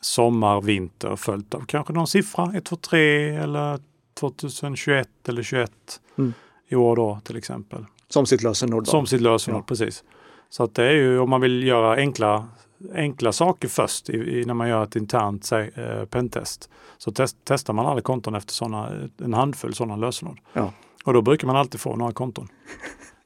sommar, 0.00 0.60
vinter 0.60 1.16
följt 1.16 1.54
av 1.54 1.60
kanske 1.60 1.92
någon 1.92 2.06
siffra, 2.06 2.52
1, 2.54 2.64
2, 2.64 2.76
3 2.76 3.36
eller 3.36 3.78
2021 4.14 5.08
eller 5.28 5.42
21 5.42 5.70
mm. 6.18 6.32
i 6.68 6.76
år 6.76 6.96
då 6.96 7.20
till 7.24 7.36
exempel. 7.36 7.84
Som 8.08 8.26
sitt 8.26 8.42
lösenord? 8.42 8.84
Då. 8.84 8.90
Som 8.90 9.06
sitt 9.06 9.20
lösenord, 9.20 9.60
ja. 9.60 9.64
precis. 9.66 10.04
Så 10.48 10.64
att 10.64 10.74
det 10.74 10.84
är 10.84 10.92
ju 10.92 11.18
om 11.18 11.30
man 11.30 11.40
vill 11.40 11.62
göra 11.62 11.96
enkla, 11.96 12.48
enkla 12.94 13.32
saker 13.32 13.68
först 13.68 14.10
i, 14.10 14.16
i, 14.16 14.44
när 14.44 14.54
man 14.54 14.68
gör 14.68 14.82
ett 14.84 14.96
internt 14.96 15.52
eh, 15.52 16.04
pentest 16.04 16.70
så 16.98 17.12
test, 17.12 17.36
testar 17.44 17.74
man 17.74 17.86
alla 17.86 18.00
konton 18.00 18.34
efter 18.34 18.52
såna, 18.52 18.90
en 19.18 19.34
handfull 19.34 19.74
sådana 19.74 19.96
lösenord. 19.96 20.40
Ja. 20.52 20.72
Och 21.06 21.12
då 21.12 21.22
brukar 21.22 21.46
man 21.46 21.56
alltid 21.56 21.80
få 21.80 21.96
några 21.96 22.12
konton. 22.12 22.48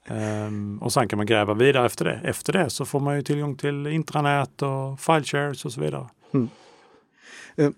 um, 0.08 0.78
och 0.82 0.92
sen 0.92 1.08
kan 1.08 1.16
man 1.16 1.26
gräva 1.26 1.54
vidare 1.54 1.86
efter 1.86 2.04
det. 2.04 2.20
Efter 2.24 2.52
det 2.52 2.70
så 2.70 2.84
får 2.84 3.00
man 3.00 3.16
ju 3.16 3.22
tillgång 3.22 3.56
till 3.56 3.86
intranät 3.86 4.62
och 4.62 5.00
file 5.00 5.24
shares 5.24 5.64
och 5.64 5.72
så 5.72 5.80
vidare. 5.80 6.06
Mm. 6.34 6.48
Uh, 7.58 7.70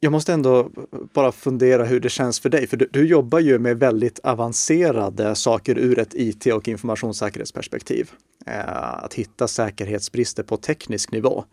jag 0.00 0.12
måste 0.12 0.32
ändå 0.32 0.70
bara 1.14 1.32
fundera 1.32 1.84
hur 1.84 2.00
det 2.00 2.08
känns 2.08 2.40
för 2.40 2.48
dig, 2.48 2.66
för 2.66 2.76
du, 2.76 2.88
du, 2.92 3.06
jobbar 3.06 3.38
ju 3.38 3.58
med 3.58 3.78
väldigt 3.78 4.18
avancerade 4.18 5.34
saker 5.34 5.78
ur 5.78 5.98
ett 5.98 6.14
IT 6.14 6.46
och 6.46 6.68
informationssäkerhetsperspektiv. 6.68 8.10
Uh, 8.48 9.04
att 9.04 9.14
hitta 9.14 9.48
säkerhetsbrister 9.48 10.42
på 10.42 10.56
teknisk 10.56 11.12
nivå. 11.12 11.44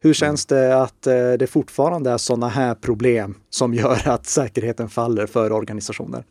Hur 0.00 0.08
mm. 0.08 0.14
känns 0.14 0.46
det 0.46 0.82
att 0.82 1.06
eh, 1.06 1.32
det 1.32 1.46
fortfarande 1.46 2.10
är 2.10 2.18
sådana 2.18 2.48
här 2.48 2.74
problem 2.74 3.34
som 3.50 3.74
gör 3.74 4.08
att 4.08 4.26
säkerheten 4.26 4.88
faller 4.88 5.26
för 5.26 5.52
organisationer? 5.52 6.24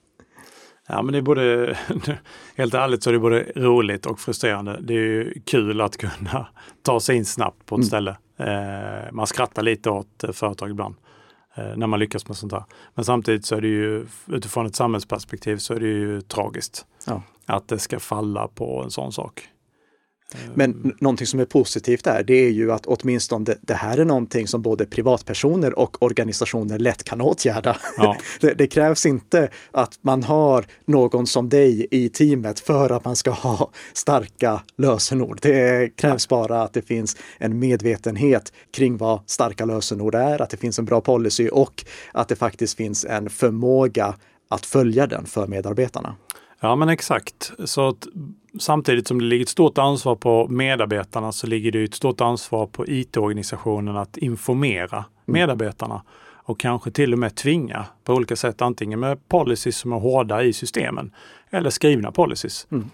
Ja, 0.87 1.01
men 1.01 1.11
det 1.11 1.17
är 1.17 1.21
både, 1.21 1.77
helt 2.55 2.73
ärligt 2.73 3.03
så 3.03 3.09
är 3.09 3.13
det 3.13 3.19
både 3.19 3.51
roligt 3.55 4.05
och 4.05 4.19
frustrerande. 4.19 4.79
Det 4.81 4.93
är 4.93 5.33
kul 5.45 5.81
att 5.81 5.97
kunna 5.97 6.47
ta 6.81 6.99
sig 6.99 7.15
in 7.15 7.25
snabbt 7.25 7.65
på 7.65 7.75
ett 7.75 7.79
mm. 7.79 7.87
ställe. 7.87 8.17
Eh, 8.37 9.11
man 9.11 9.27
skrattar 9.27 9.63
lite 9.63 9.89
åt 9.89 10.23
företag 10.33 10.69
ibland 10.69 10.95
eh, 11.55 11.75
när 11.75 11.87
man 11.87 11.99
lyckas 11.99 12.27
med 12.27 12.37
sånt 12.37 12.51
här. 12.51 12.63
Men 12.95 13.05
samtidigt 13.05 13.45
så 13.45 13.55
är 13.55 13.61
det 13.61 13.67
ju 13.67 14.07
utifrån 14.27 14.65
ett 14.65 14.75
samhällsperspektiv 14.75 15.57
så 15.57 15.73
är 15.73 15.79
det 15.79 15.87
ju 15.87 16.21
tragiskt 16.21 16.85
ja. 17.07 17.21
att 17.45 17.67
det 17.67 17.79
ska 17.79 17.99
falla 17.99 18.47
på 18.47 18.83
en 18.83 18.91
sån 18.91 19.11
sak. 19.11 19.49
Men 20.53 20.95
någonting 20.99 21.27
som 21.27 21.39
är 21.39 21.45
positivt 21.45 22.03
där, 22.03 22.23
det 22.23 22.33
är 22.33 22.49
ju 22.49 22.71
att 22.71 22.85
åtminstone 22.85 23.45
det, 23.45 23.57
det 23.61 23.73
här 23.73 23.97
är 23.97 24.05
någonting 24.05 24.47
som 24.47 24.61
både 24.61 24.85
privatpersoner 24.85 25.79
och 25.79 26.03
organisationer 26.03 26.79
lätt 26.79 27.03
kan 27.03 27.21
åtgärda. 27.21 27.77
Ja. 27.97 28.17
det, 28.41 28.53
det, 28.53 28.67
krävs 28.67 29.05
inte 29.05 29.49
att 29.71 29.99
man 30.01 30.23
har 30.23 30.65
någon 30.85 31.27
som 31.27 31.49
dig 31.49 31.87
i 31.91 32.09
teamet 32.09 32.59
för 32.59 32.89
att 32.89 33.05
man 33.05 33.15
ska 33.15 33.31
ha 33.31 33.71
starka 33.93 34.61
lösenord. 34.77 35.39
Det 35.41 35.95
krävs 35.95 36.27
bara 36.27 36.61
att 36.61 36.73
det 36.73 36.81
finns 36.81 37.17
en 37.37 37.59
medvetenhet 37.59 38.53
kring 38.73 38.97
vad 38.97 39.19
starka 39.25 39.65
lösenord 39.65 40.15
är, 40.15 40.41
att 40.41 40.49
det 40.49 40.57
finns 40.57 40.79
en 40.79 40.85
bra 40.85 41.01
policy 41.01 41.49
och 41.49 41.85
att 42.11 42.27
det 42.27 42.35
faktiskt 42.35 42.77
finns 42.77 43.05
en 43.05 43.29
förmåga 43.29 44.15
att 44.49 44.65
följa 44.65 45.07
den 45.07 45.25
för 45.25 45.47
medarbetarna. 45.47 46.15
Ja 46.59 46.75
men 46.75 46.89
exakt. 46.89 47.51
Så 47.65 47.89
att 47.89 48.07
samtidigt 48.59 49.07
som 49.07 49.19
det 49.19 49.25
ligger 49.25 49.43
ett 49.43 49.49
stort 49.49 49.77
ansvar 49.77 50.15
på 50.15 50.47
medarbetarna 50.47 51.31
så 51.31 51.47
ligger 51.47 51.71
det 51.71 51.83
ett 51.83 51.93
stort 51.93 52.21
ansvar 52.21 52.67
på 52.67 52.87
IT-organisationen 52.87 53.97
att 53.97 54.17
informera 54.17 54.97
mm. 54.97 55.05
medarbetarna 55.25 56.01
och 56.45 56.59
kanske 56.59 56.91
till 56.91 57.13
och 57.13 57.19
med 57.19 57.35
tvinga 57.35 57.85
på 58.03 58.13
olika 58.13 58.35
sätt, 58.35 58.61
antingen 58.61 58.99
med 58.99 59.27
policies 59.27 59.77
som 59.77 59.93
är 59.93 59.99
hårda 59.99 60.43
i 60.43 60.53
systemen 60.53 61.11
eller 61.49 61.69
skrivna 61.69 62.11
policies. 62.11 62.67
Mm. 62.71 62.89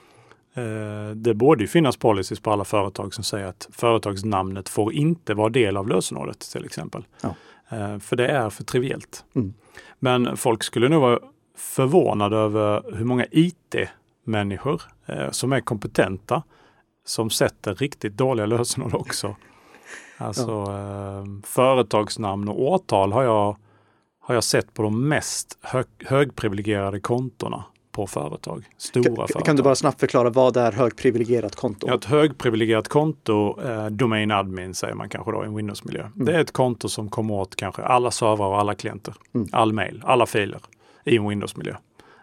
Eh, 0.53 1.15
det 1.15 1.33
borde 1.33 1.63
ju 1.63 1.67
finnas 1.67 1.97
policies 1.97 2.39
på 2.39 2.51
alla 2.51 2.63
företag 2.63 3.13
som 3.13 3.23
säger 3.23 3.45
att 3.45 3.69
företagsnamnet 3.71 4.69
får 4.69 4.93
inte 4.93 5.33
vara 5.33 5.49
del 5.49 5.77
av 5.77 5.87
lösenordet 5.87 6.39
till 6.39 6.65
exempel. 6.65 7.03
Ja. 7.21 7.35
Eh, 7.69 7.99
för 7.99 8.15
det 8.15 8.27
är 8.27 8.49
för 8.49 8.63
triviellt. 8.63 9.25
Mm. 9.35 9.53
Men 9.99 10.37
folk 10.37 10.63
skulle 10.63 10.89
nog 10.89 11.01
vara 11.01 11.19
förvånade 11.57 12.37
över 12.37 12.83
hur 12.95 13.05
många 13.05 13.25
IT-människor 14.31 14.81
eh, 15.05 15.31
som 15.31 15.53
är 15.53 15.59
kompetenta 15.59 16.43
som 17.05 17.29
sätter 17.29 17.75
riktigt 17.75 18.17
dåliga 18.17 18.45
lösenord 18.45 18.93
också. 18.93 19.35
Alltså 20.17 20.51
ja. 20.51 21.19
eh, 21.19 21.25
företagsnamn 21.43 22.47
och 22.47 22.61
årtal 22.61 23.11
har 23.11 23.23
jag, 23.23 23.57
har 24.19 24.35
jag 24.35 24.43
sett 24.43 24.73
på 24.73 24.83
de 24.83 25.07
mest 25.09 25.57
hög, 25.61 25.85
högprivilegierade 25.99 26.99
kontona 26.99 27.63
på 27.91 28.07
företag. 28.07 28.65
Stora 28.77 29.03
kan, 29.03 29.15
företag. 29.15 29.45
Kan 29.45 29.55
du 29.55 29.63
bara 29.63 29.75
snabbt 29.75 29.99
förklara 29.99 30.29
vad 30.29 30.57
är 30.57 30.71
högprivilegierat 30.71 31.55
konto? 31.55 31.87
Ja, 31.87 31.95
ett 31.95 32.05
högprivilegierat 32.05 32.87
konto, 32.87 33.61
eh, 33.61 33.85
domain 33.85 34.31
admin 34.31 34.73
säger 34.73 34.93
man 34.93 35.09
kanske 35.09 35.31
då 35.31 35.43
i 35.43 35.47
en 35.47 35.55
Windows-miljö. 35.55 36.01
Mm. 36.01 36.25
Det 36.25 36.35
är 36.35 36.39
ett 36.39 36.51
konto 36.51 36.89
som 36.89 37.09
kommer 37.09 37.33
åt 37.33 37.55
kanske 37.55 37.81
alla 37.81 38.11
servrar 38.11 38.47
och 38.47 38.59
alla 38.59 38.75
klienter. 38.75 39.13
Mm. 39.35 39.47
All 39.51 39.73
mail, 39.73 40.01
alla 40.05 40.25
filer 40.25 40.61
i 41.05 41.17
en 41.17 41.29
Windows-miljö. 41.29 41.75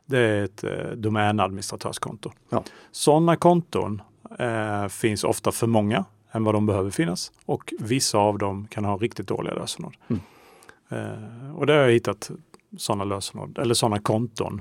Det 0.08 0.18
är 0.18 0.44
ett 0.44 0.64
eh, 0.64 0.90
domänadministratörskonto. 0.96 2.30
Ja. 2.50 2.64
Sådana 2.90 3.36
konton 3.36 4.02
eh, 4.38 4.88
finns 4.88 5.24
ofta 5.24 5.52
för 5.52 5.66
många 5.66 6.04
än 6.32 6.44
vad 6.44 6.54
de 6.54 6.66
behöver 6.66 6.90
finnas 6.90 7.32
och 7.44 7.74
vissa 7.78 8.18
av 8.18 8.38
dem 8.38 8.66
kan 8.70 8.84
ha 8.84 8.96
riktigt 8.96 9.26
dåliga 9.26 9.54
lösenord. 9.54 9.96
Mm. 10.08 10.22
Eh, 10.88 11.56
och 11.56 11.66
där 11.66 11.74
har 11.74 11.82
jag 11.82 11.92
hittat 11.92 12.30
sådana 12.76 13.04
lösenord 13.04 13.58
eller 13.58 13.74
sådana 13.74 13.98
konton 13.98 14.60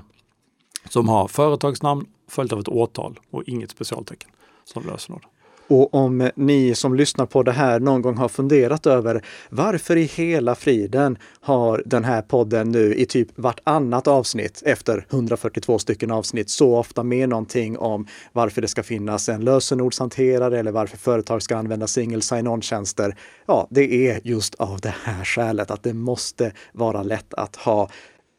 som 0.88 1.08
har 1.08 1.28
företagsnamn 1.28 2.06
följt 2.28 2.52
av 2.52 2.60
ett 2.60 2.68
årtal 2.68 3.20
och 3.30 3.42
inget 3.46 3.70
specialtecken 3.70 4.30
som 4.64 4.86
lösenord. 4.86 5.26
Och 5.68 5.94
om 5.94 6.30
ni 6.34 6.74
som 6.74 6.94
lyssnar 6.94 7.26
på 7.26 7.42
det 7.42 7.52
här 7.52 7.80
någon 7.80 8.02
gång 8.02 8.16
har 8.16 8.28
funderat 8.28 8.86
över 8.86 9.24
varför 9.50 9.96
i 9.96 10.02
hela 10.02 10.54
friden 10.54 11.18
har 11.40 11.82
den 11.86 12.04
här 12.04 12.22
podden 12.22 12.70
nu 12.70 12.94
i 12.94 13.06
typ 13.06 13.28
vartannat 13.34 14.06
avsnitt 14.08 14.62
efter 14.66 15.06
142 15.10 15.78
stycken 15.78 16.10
avsnitt 16.10 16.50
så 16.50 16.76
ofta 16.76 17.02
med 17.02 17.28
någonting 17.28 17.78
om 17.78 18.06
varför 18.32 18.62
det 18.62 18.68
ska 18.68 18.82
finnas 18.82 19.28
en 19.28 19.44
lösenordshanterare 19.44 20.58
eller 20.58 20.72
varför 20.72 20.96
företag 20.96 21.42
ska 21.42 21.56
använda 21.56 21.86
single 21.86 22.22
sign-on-tjänster. 22.22 23.16
Ja, 23.46 23.68
det 23.70 24.08
är 24.08 24.20
just 24.24 24.54
av 24.54 24.80
det 24.80 24.94
här 25.04 25.24
skälet 25.24 25.70
att 25.70 25.82
det 25.82 25.94
måste 25.94 26.52
vara 26.72 27.02
lätt 27.02 27.34
att 27.34 27.56
ha 27.56 27.90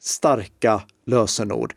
starka 0.02 0.82
lösenord. 1.06 1.74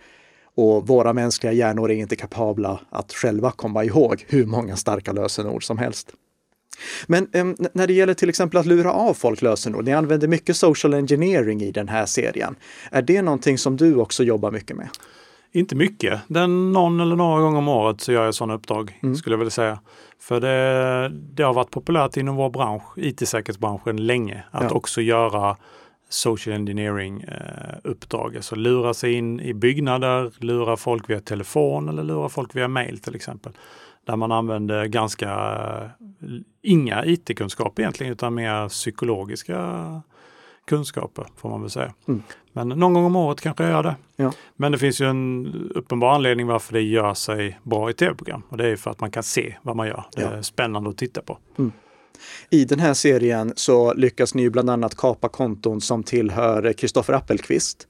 Och 0.57 0.87
våra 0.87 1.13
mänskliga 1.13 1.53
hjärnor 1.53 1.91
är 1.91 1.95
inte 1.95 2.17
kapabla 2.17 2.81
att 2.91 3.13
själva 3.13 3.51
komma 3.51 3.85
ihåg 3.85 4.25
hur 4.29 4.47
många 4.47 4.77
starka 4.77 5.13
lösenord 5.13 5.65
som 5.65 5.79
helst. 5.79 6.13
Men 7.07 7.29
eh, 7.33 7.45
när 7.73 7.87
det 7.87 7.93
gäller 7.93 8.15
till 8.15 8.29
exempel 8.29 8.61
att 8.61 8.67
lura 8.67 8.93
av 8.93 9.15
folk 9.15 9.43
lösenord, 9.43 9.85
ni 9.85 9.93
använder 9.93 10.29
mycket 10.29 10.57
social 10.57 10.95
engineering 10.95 11.63
i 11.63 11.73
den 11.73 11.89
här 11.89 12.07
serien. 12.07 12.55
Är 12.91 13.03
det 13.03 13.23
någonting 13.23 13.59
som 13.59 13.77
du 13.77 13.97
också 13.97 14.25
jobbar 14.25 14.51
mycket 14.51 14.77
med? 14.77 14.89
Inte 15.55 15.75
mycket. 15.75 16.21
Den 16.29 16.73
någon 16.73 17.01
eller 17.01 17.17
några 17.17 17.41
gånger 17.41 17.59
om 17.59 17.69
året 17.69 18.01
så 18.01 18.13
gör 18.13 18.25
jag 18.25 18.35
sådana 18.35 18.55
uppdrag, 18.55 18.99
mm. 19.03 19.17
skulle 19.17 19.35
jag 19.35 19.39
vilja 19.39 19.51
säga. 19.51 19.79
För 20.19 20.41
det, 20.41 21.13
det 21.35 21.43
har 21.43 21.55
varit 21.55 21.71
populärt 21.71 22.17
inom 22.17 22.37
vår 22.37 22.51
bransch, 22.51 22.83
IT-säkerhetsbranschen, 22.97 24.07
länge 24.07 24.45
att 24.51 24.63
ja. 24.63 24.71
också 24.71 25.01
göra 25.01 25.57
social 26.13 26.55
engineering 26.55 27.21
eh, 27.21 27.79
uppdrag. 27.85 28.37
Alltså 28.37 28.57
lura 28.57 28.95
sig 28.95 29.13
in 29.13 29.41
i 29.41 29.55
byggnader, 29.55 30.33
lura 30.39 30.77
folk 30.77 31.11
via 31.11 31.21
telefon 31.21 31.89
eller 31.89 32.03
lura 32.03 32.29
folk 32.29 32.57
via 32.57 32.69
mail 32.69 32.99
till 32.99 33.15
exempel. 33.15 33.53
Där 34.05 34.17
man 34.17 34.33
använder 34.33 34.87
ganska 34.87 35.31
eh, 35.31 36.29
inga 36.63 37.05
IT-kunskap 37.05 37.79
egentligen 37.79 38.13
utan 38.13 38.35
mer 38.35 38.69
psykologiska 38.69 40.03
kunskaper 40.67 41.27
får 41.37 41.49
man 41.49 41.61
väl 41.61 41.71
säga. 41.71 41.95
Mm. 42.09 42.23
Men 42.53 42.69
någon 42.69 42.95
gång 42.95 43.05
om 43.05 43.17
året 43.17 43.41
kanske 43.41 43.65
jag 43.65 43.71
gör 43.71 43.83
det. 43.83 43.97
Ja. 44.17 44.33
Men 44.57 44.73
det 44.73 44.79
finns 44.79 45.01
ju 45.01 45.07
en 45.07 45.55
uppenbar 45.75 46.15
anledning 46.15 46.47
varför 46.47 46.73
det 46.73 46.81
gör 46.81 47.15
sig 47.15 47.59
bra 47.63 47.91
i 47.91 47.93
tv-program 47.93 48.43
och 48.49 48.57
det 48.57 48.69
är 48.69 48.77
för 48.77 48.91
att 48.91 49.01
man 49.01 49.11
kan 49.11 49.23
se 49.23 49.57
vad 49.63 49.77
man 49.77 49.87
gör. 49.87 50.05
Det 50.17 50.23
är 50.23 50.43
spännande 50.43 50.91
att 50.91 50.99
titta 50.99 51.23
på. 51.23 51.39
Mm. 51.59 51.73
I 52.51 52.65
den 52.65 52.81
här 52.81 52.95
serien 52.95 53.53
så 53.57 53.95
lyckas 53.95 54.35
ni 54.35 54.51
bland 54.51 54.71
annat 54.71 54.97
kapa 54.97 55.29
konton 55.29 55.81
som 55.81 56.03
tillhör 56.03 56.73
Kristoffer 56.73 57.13
Appelqvist. 57.13 57.87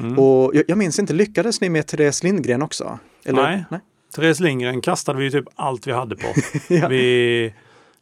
Mm. 0.00 0.18
Och 0.18 0.54
jag, 0.54 0.64
jag, 0.68 0.78
minns 0.78 0.98
inte, 0.98 1.12
lyckades 1.12 1.60
ni 1.60 1.68
med 1.68 1.86
Therese 1.86 2.22
Lindgren 2.22 2.62
också? 2.62 2.98
Eller? 3.24 3.42
Nej. 3.42 3.64
Nej. 3.70 3.80
Therese 4.14 4.40
Lindgren 4.40 4.80
kastade 4.80 5.18
vi 5.18 5.30
typ 5.30 5.44
allt 5.54 5.86
vi 5.86 5.92
hade 5.92 6.16
på. 6.16 6.26
ja. 6.68 6.88
Vi 6.88 7.54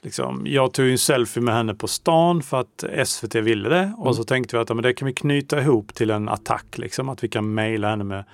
liksom, 0.02 0.42
jag 0.46 0.72
tog 0.72 0.88
en 0.88 0.98
selfie 0.98 1.42
med 1.42 1.54
henne 1.54 1.74
på 1.74 1.88
stan 1.88 2.42
för 2.42 2.60
att 2.60 3.08
SVT 3.08 3.34
ville 3.34 3.68
det 3.68 3.92
och 3.98 4.06
Mm. 4.06 4.14
så 4.14 4.24
tänkte 4.24 4.56
vi 4.56 4.62
att 4.62 4.68
ja, 4.68 4.74
men 4.74 4.82
det 4.82 4.92
kan 4.92 5.06
vi 5.06 5.14
knyta 5.14 5.60
ihop 5.60 5.94
till 5.94 6.10
en 6.10 6.28
attack, 6.28 6.78
liksom, 6.78 7.08
att 7.08 7.24
vi 7.24 7.28
kan 7.28 7.54
mejla 7.54 7.90
henne 7.90 8.04
med 8.04 8.24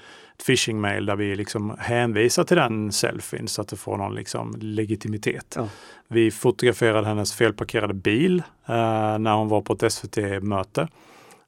ett 0.41 0.47
phishing-mail 0.47 1.07
där 1.07 1.17
vi 1.17 1.37
liksom 1.37 1.77
hänvisar 1.79 2.45
till 2.45 2.57
den 2.57 2.93
selfien 2.93 3.49
så 3.49 3.63
att 3.63 3.69
det 3.69 3.77
får 3.77 3.97
någon 3.97 4.15
liksom 4.15 4.55
legitimitet. 4.61 5.55
Ja. 5.57 5.69
Vi 6.09 6.31
fotograferade 6.31 7.07
hennes 7.07 7.35
felparkerade 7.35 7.95
bil 7.95 8.43
eh, 8.67 9.19
när 9.19 9.35
hon 9.35 9.49
var 9.49 9.61
på 9.61 9.73
ett 9.73 9.93
SVT-möte. 9.93 10.89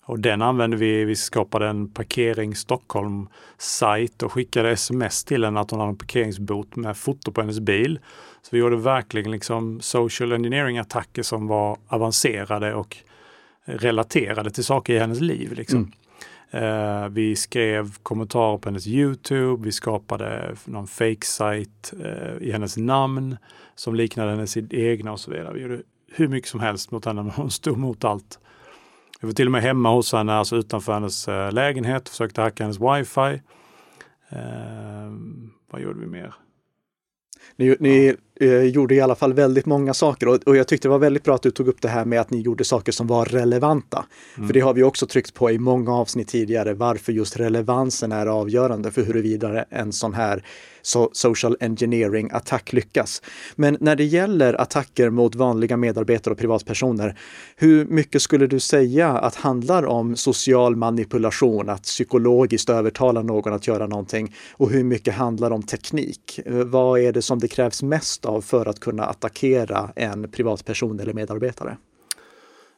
Och 0.05 0.21
den 0.21 0.43
använde 0.43 0.77
vi, 0.77 1.05
vi 1.05 1.17
skapade 1.17 1.69
en 1.69 1.89
parkering 1.89 2.55
Stockholm-sajt 2.55 4.23
och 4.23 4.33
skickade 4.33 4.71
sms 4.71 5.25
till 5.25 5.45
henne 5.45 5.61
att 5.61 5.71
hon 5.71 5.81
hade 5.81 5.91
en 5.91 5.99
parkeringsbot 5.99 6.77
med 6.77 6.97
foto 6.97 7.33
på 7.33 7.41
hennes 7.41 7.61
bil. 7.61 7.99
Så 8.43 8.49
vi 8.53 8.59
gjorde 8.59 8.77
verkligen 8.77 9.31
liksom 9.31 9.81
social 9.81 10.33
engineering-attacker 10.33 11.23
som 11.23 11.47
var 11.47 11.77
avancerade 11.89 12.75
och 12.75 12.97
relaterade 13.65 14.51
till 14.51 14.65
saker 14.65 14.95
i 14.95 14.99
hennes 14.99 15.21
liv. 15.21 15.53
Liksom. 15.53 15.93
Eh, 16.55 17.09
vi 17.09 17.37
skrev 17.37 17.97
kommentarer 18.03 18.59
på 18.59 18.69
hennes 18.69 18.87
Youtube, 18.87 19.65
vi 19.65 19.73
skapade 19.73 20.57
någon 20.65 20.87
fake-sajt 20.87 21.93
eh, 22.05 22.49
i 22.49 22.53
hennes 22.53 22.77
namn 22.77 23.37
som 23.75 23.95
liknade 23.95 24.31
hennes 24.31 24.57
egna 24.71 25.13
och 25.13 25.21
så 25.21 25.31
vidare. 25.31 25.55
Vi 25.55 25.61
gjorde 25.61 25.83
hur 26.15 26.29
mycket 26.29 26.51
som 26.51 26.61
helst 26.61 26.91
mot 26.91 27.05
henne, 27.05 27.23
men 27.23 27.33
hon 27.33 27.51
stod 27.51 27.79
mot 27.79 28.05
allt. 28.05 28.39
Vi 29.21 29.27
var 29.27 29.33
till 29.33 29.47
och 29.47 29.53
med 29.53 29.63
hemma 29.63 29.91
hos 29.91 30.13
henne, 30.13 30.33
alltså 30.33 30.57
utanför 30.57 30.93
hennes 30.93 31.29
eh, 31.29 31.53
lägenhet, 31.53 32.09
försökte 32.09 32.41
hacka 32.41 32.65
hennes 32.65 32.81
wifi. 32.81 33.43
Eh, 34.29 35.13
vad 35.71 35.81
gjorde 35.81 36.01
vi 36.01 36.07
mer? 36.07 36.35
Ni, 37.57 37.77
ni 37.81 38.17
eh, 38.43 38.63
gjorde 38.63 38.95
i 38.95 39.01
alla 39.01 39.15
fall 39.15 39.33
väldigt 39.33 39.67
många 39.67 39.95
saker 39.95 40.29
och, 40.29 40.35
och 40.47 40.57
jag 40.57 40.69
tyckte 40.69 40.89
det 40.89 40.93
var 40.93 40.99
väldigt 40.99 41.25
bra 41.25 41.35
att 41.35 41.43
du 41.43 41.51
tog 41.51 41.69
upp 41.69 41.81
det 41.81 41.89
här 41.89 42.05
med 42.05 42.21
att 42.21 42.31
ni 42.31 42.41
gjorde 42.41 42.65
saker 42.65 42.93
som 42.93 43.07
var 43.07 43.25
relevanta. 43.25 44.05
För 44.35 44.53
det 44.53 44.61
har 44.61 44.75
vi 44.75 44.83
också 44.83 45.07
tryckt 45.07 45.35
på 45.35 45.51
i 45.51 45.59
många 45.59 45.95
avsnitt 45.95 46.29
tidigare, 46.29 46.75
varför 46.75 47.13
just 47.13 47.37
relevansen 47.37 48.13
är 48.13 48.27
avgörande 48.27 48.91
för 48.91 49.03
huruvida 49.03 49.65
en 49.71 49.93
sån 49.93 50.15
här 50.15 50.45
so 50.83 51.11
social 51.13 51.57
engineering-attack 51.61 52.73
lyckas. 52.73 53.23
Men 53.57 53.77
när 53.81 53.97
det 53.97 54.05
gäller 54.05 54.61
attacker 54.61 55.11
mot 55.11 55.35
vanliga 55.35 55.77
medarbetare 55.77 56.33
och 56.33 56.39
privatpersoner, 56.39 57.19
hur 57.57 57.87
mycket 57.87 58.23
skulle 58.23 58.47
du 58.47 58.61
säga 58.61 59.09
att 59.09 59.35
handlar 59.35 59.87
om 59.87 60.17
social 60.17 60.77
manipulation, 60.77 61.69
att 61.69 61.83
psykologiskt 61.83 62.71
övertala 62.71 63.23
någon 63.23 63.53
att 63.53 63.67
göra 63.67 63.87
någonting 63.87 64.35
och 64.53 64.71
hur 64.71 64.85
mycket 64.85 65.15
handlar 65.15 65.51
om 65.51 65.63
teknik? 65.63 66.41
Eh, 66.47 66.55
Vad 66.55 67.01
är 67.01 67.13
det 67.13 67.23
som 67.23 67.39
det 67.39 67.49
krävs 67.49 67.83
mest 67.83 68.25
av 68.25 68.32
för 68.41 68.67
att 68.69 68.81
kunna 68.81 69.05
attackera 69.07 69.91
en 69.97 70.31
privatperson 70.31 71.01
eller 71.01 71.13
medarbetare? 71.13 71.77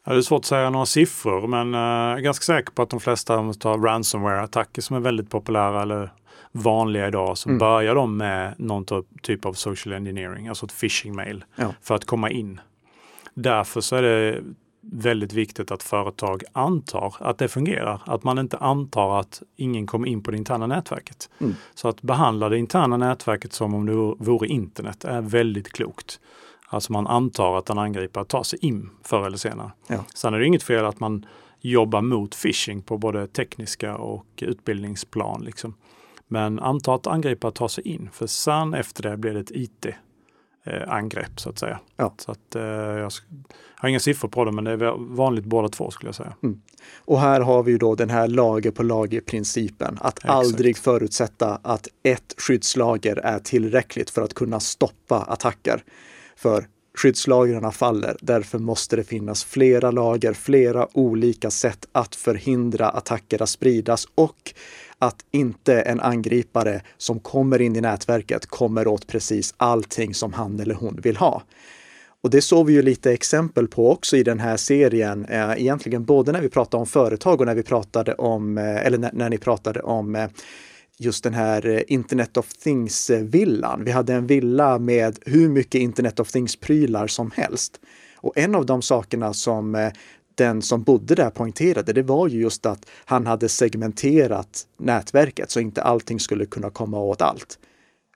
Ja, 0.07 0.13
det 0.13 0.19
är 0.19 0.23
svårt 0.23 0.41
att 0.41 0.45
säga 0.47 0.71
några 0.71 0.87
siffror, 0.87 1.47
men 1.47 1.75
eh, 1.75 1.81
jag 1.81 2.19
är 2.19 2.23
ganska 2.23 2.43
säker 2.43 2.71
på 2.73 2.83
att 2.83 2.91
de 2.91 3.01
flesta, 3.01 3.53
tar 3.53 3.79
ransomware-attacker 3.79 4.83
som 4.83 4.97
är 4.97 5.01
väldigt 5.01 5.31
populära 5.31 5.83
eller 5.83 6.13
vanliga 6.53 7.09
idag, 7.09 7.39
så 7.39 7.49
Mm. 7.49 7.59
börjar 7.59 7.95
de 7.95 8.17
med 8.17 8.55
någon 8.59 8.85
typ- 8.85 9.23
typ 9.23 9.45
av 9.45 9.53
social 9.53 9.95
engineering, 9.95 10.49
alltså 10.49 10.67
ett 10.67 10.73
phishing-mail, 10.81 11.45
Ja. 11.57 11.75
för 11.83 11.95
att 11.95 12.05
komma 12.05 12.31
in. 12.31 12.61
Därför 13.35 13.81
så 13.81 13.97
är 13.97 14.03
det 14.03 14.41
väldigt 14.93 15.33
viktigt 15.33 15.71
att 15.71 15.83
företag 15.83 16.43
antar 16.53 17.15
att 17.19 17.39
det 17.39 17.49
fungerar. 17.49 18.03
Att 18.07 18.25
man 18.25 18.39
inte 18.39 18.57
antar 18.57 19.21
att 19.21 19.43
ingen 19.57 19.87
kommer 19.87 20.09
in 20.09 20.23
på 20.23 20.31
det 20.31 20.37
interna 20.37 20.67
nätverket. 20.67 21.31
Mm. 21.39 21.55
Så 21.75 21.89
att 21.89 22.03
behandla 22.03 22.49
det 22.49 22.59
interna 22.59 22.97
nätverket 22.97 23.53
som 23.53 23.75
om 23.75 23.87
det 23.87 24.25
vore 24.25 24.49
internet 24.49 25.05
är 25.05 25.21
väldigt 25.21 25.73
klokt. 25.73 26.21
Alltså 26.69 26.93
man 26.93 27.07
antar 27.07 27.59
att 27.59 27.71
en 27.71 27.79
angripare 27.79 28.25
tar 28.25 28.43
sig 28.43 28.59
in 28.63 28.91
förr 29.03 29.27
eller 29.27 29.37
senare. 29.37 29.73
Ja. 29.87 30.05
Sen 30.15 30.35
är 30.35 30.39
det 30.39 30.47
inget 30.47 30.63
fel 30.63 30.85
att 30.85 31.01
man 31.01 31.27
jobbar 31.61 32.03
mot 32.03 32.43
phishing 32.43 32.83
på 32.83 32.99
både 32.99 33.27
tekniska 33.27 33.97
och 33.97 34.27
utbildningsplan. 34.37 35.45
Liksom. 35.45 35.75
Men 36.29 36.61
anta 36.61 36.95
att 36.95 37.07
angripare 37.07 37.53
tar 37.53 37.69
sig 37.69 37.89
in, 37.89 38.11
för 38.13 38.27
sen 38.27 38.75
efter 38.75 39.11
det 39.11 39.17
blir 39.17 39.35
det 39.35 39.41
ett 39.41 39.51
IT-angrepp 40.67 41.41
så 41.41 41.51
att 41.51 41.59
säga. 41.59 41.81
Ja. 41.97 42.15
Så 42.19 42.31
att, 42.33 42.55
eh, 42.55 42.63
jag 42.63 43.11
har 43.77 43.89
inga 43.89 44.01
siffror 44.01 44.29
på 44.29 44.45
det, 44.45 44.53
men 44.53 44.65
det 44.65 44.71
är 44.71 45.15
vanligt 45.15 45.45
båda 45.45 45.69
två 45.69 45.91
skulle 45.91 46.09
jag 46.09 46.15
säga. 46.15 46.35
Och 46.99 47.21
här 47.21 47.41
har 47.41 47.63
vi 47.63 47.73
ju 47.73 47.79
då 47.79 47.95
den 47.95 48.11
här 48.11 48.29
lager 48.29 48.71
på 48.71 48.83
lager-principen. 48.83 49.99
Att 50.01 50.19
Exakt. 50.19 50.35
aldrig 50.35 50.77
förutsätta 50.77 51.61
att 51.63 51.89
ett 52.03 52.35
skyddslager 52.39 53.17
är 53.17 53.39
tillräckligt 53.39 54.11
för 54.11 54.23
att 54.23 54.35
kunna 54.35 54.61
stoppa 54.61 55.19
attacker. 55.19 55.83
För 56.37 56.67
skyddslagren 56.95 57.73
faller, 57.73 58.17
därför 58.21 58.59
måste 58.59 58.97
det 58.97 59.05
finnas 59.05 59.45
flera 59.45 59.91
lager, 59.91 60.33
flera 60.33 60.89
olika 60.93 61.51
sätt 61.51 61.89
att 61.93 62.15
förhindra 62.15 62.89
attacker 62.89 63.43
att 63.43 63.49
spridas 63.49 64.09
och 64.15 64.55
att 64.99 65.25
inte 65.31 65.81
en 65.81 66.01
angripare 66.01 66.83
som 66.97 67.21
kommer 67.21 67.61
in 67.61 67.77
i 67.77 67.81
nätverket 67.81 68.47
kommer 68.47 68.87
åt 68.87 69.07
precis 69.07 69.55
allting 69.57 70.15
som 70.15 70.33
han 70.33 70.61
eller 70.61 70.75
hon 70.75 71.01
vill 71.03 71.17
ha. 71.17 71.43
Och 72.25 72.31
det 72.31 72.43
såg 72.43 72.67
vi 72.67 72.73
ju 72.73 72.83
lite 72.83 73.13
exempel 73.13 73.69
på 73.69 73.91
också 73.91 74.17
i 74.17 74.23
den 74.23 74.41
här 74.41 74.57
serien, 74.57 75.25
eh, 75.25 75.53
egentligen 75.53 76.05
både 76.05 76.33
när 76.33 76.41
vi 76.41 76.49
pratade 76.49 76.81
om 76.81 76.87
företag 76.87 77.41
och 77.41 77.47
när 77.47 77.55
vi 77.55 77.63
pratade 77.63 78.15
om, 78.15 78.59
eh, 78.59 78.87
eller 78.87 78.99
när, 78.99 79.11
när 79.13 79.31
ni 79.31 79.39
pratade 79.39 79.81
om 79.81 80.17
eh, 80.17 80.29
just 80.99 81.25
den 81.25 81.35
här 81.35 81.67
eh, 81.67 81.83
Internet 81.87 82.37
of 82.37 82.53
Things-villan. 82.53 83.85
Vi 83.85 83.91
hade 83.91 84.15
en 84.15 84.27
villa 84.27 84.79
med 84.79 85.19
hur 85.27 85.49
mycket 85.49 85.81
Internet 85.81 86.21
of 86.21 86.31
Things-prylar 86.31 87.07
som 87.07 87.31
helst. 87.31 87.81
Och 88.17 88.39
en 88.39 88.55
av 88.55 88.67
de 88.67 88.83
sakerna 88.83 89.33
som 89.33 89.75
eh, 89.75 89.93
den 90.35 90.63
som 90.63 90.83
bodde 90.83 91.15
där 91.15 91.31
poängterade, 91.31 91.93
det 91.93 92.03
var 92.03 92.29
ju 92.29 92.41
just 92.41 92.67
att 92.67 92.87
han 93.05 93.27
hade 93.27 93.49
segmenterat 93.49 94.67
nätverket 94.77 95.51
så 95.51 95.61
inte 95.61 95.83
allting 95.83 96.21
skulle 96.21 96.47
kunna 96.47 96.71
komma 96.71 96.99
åt 96.99 97.23
allt. 97.23 97.59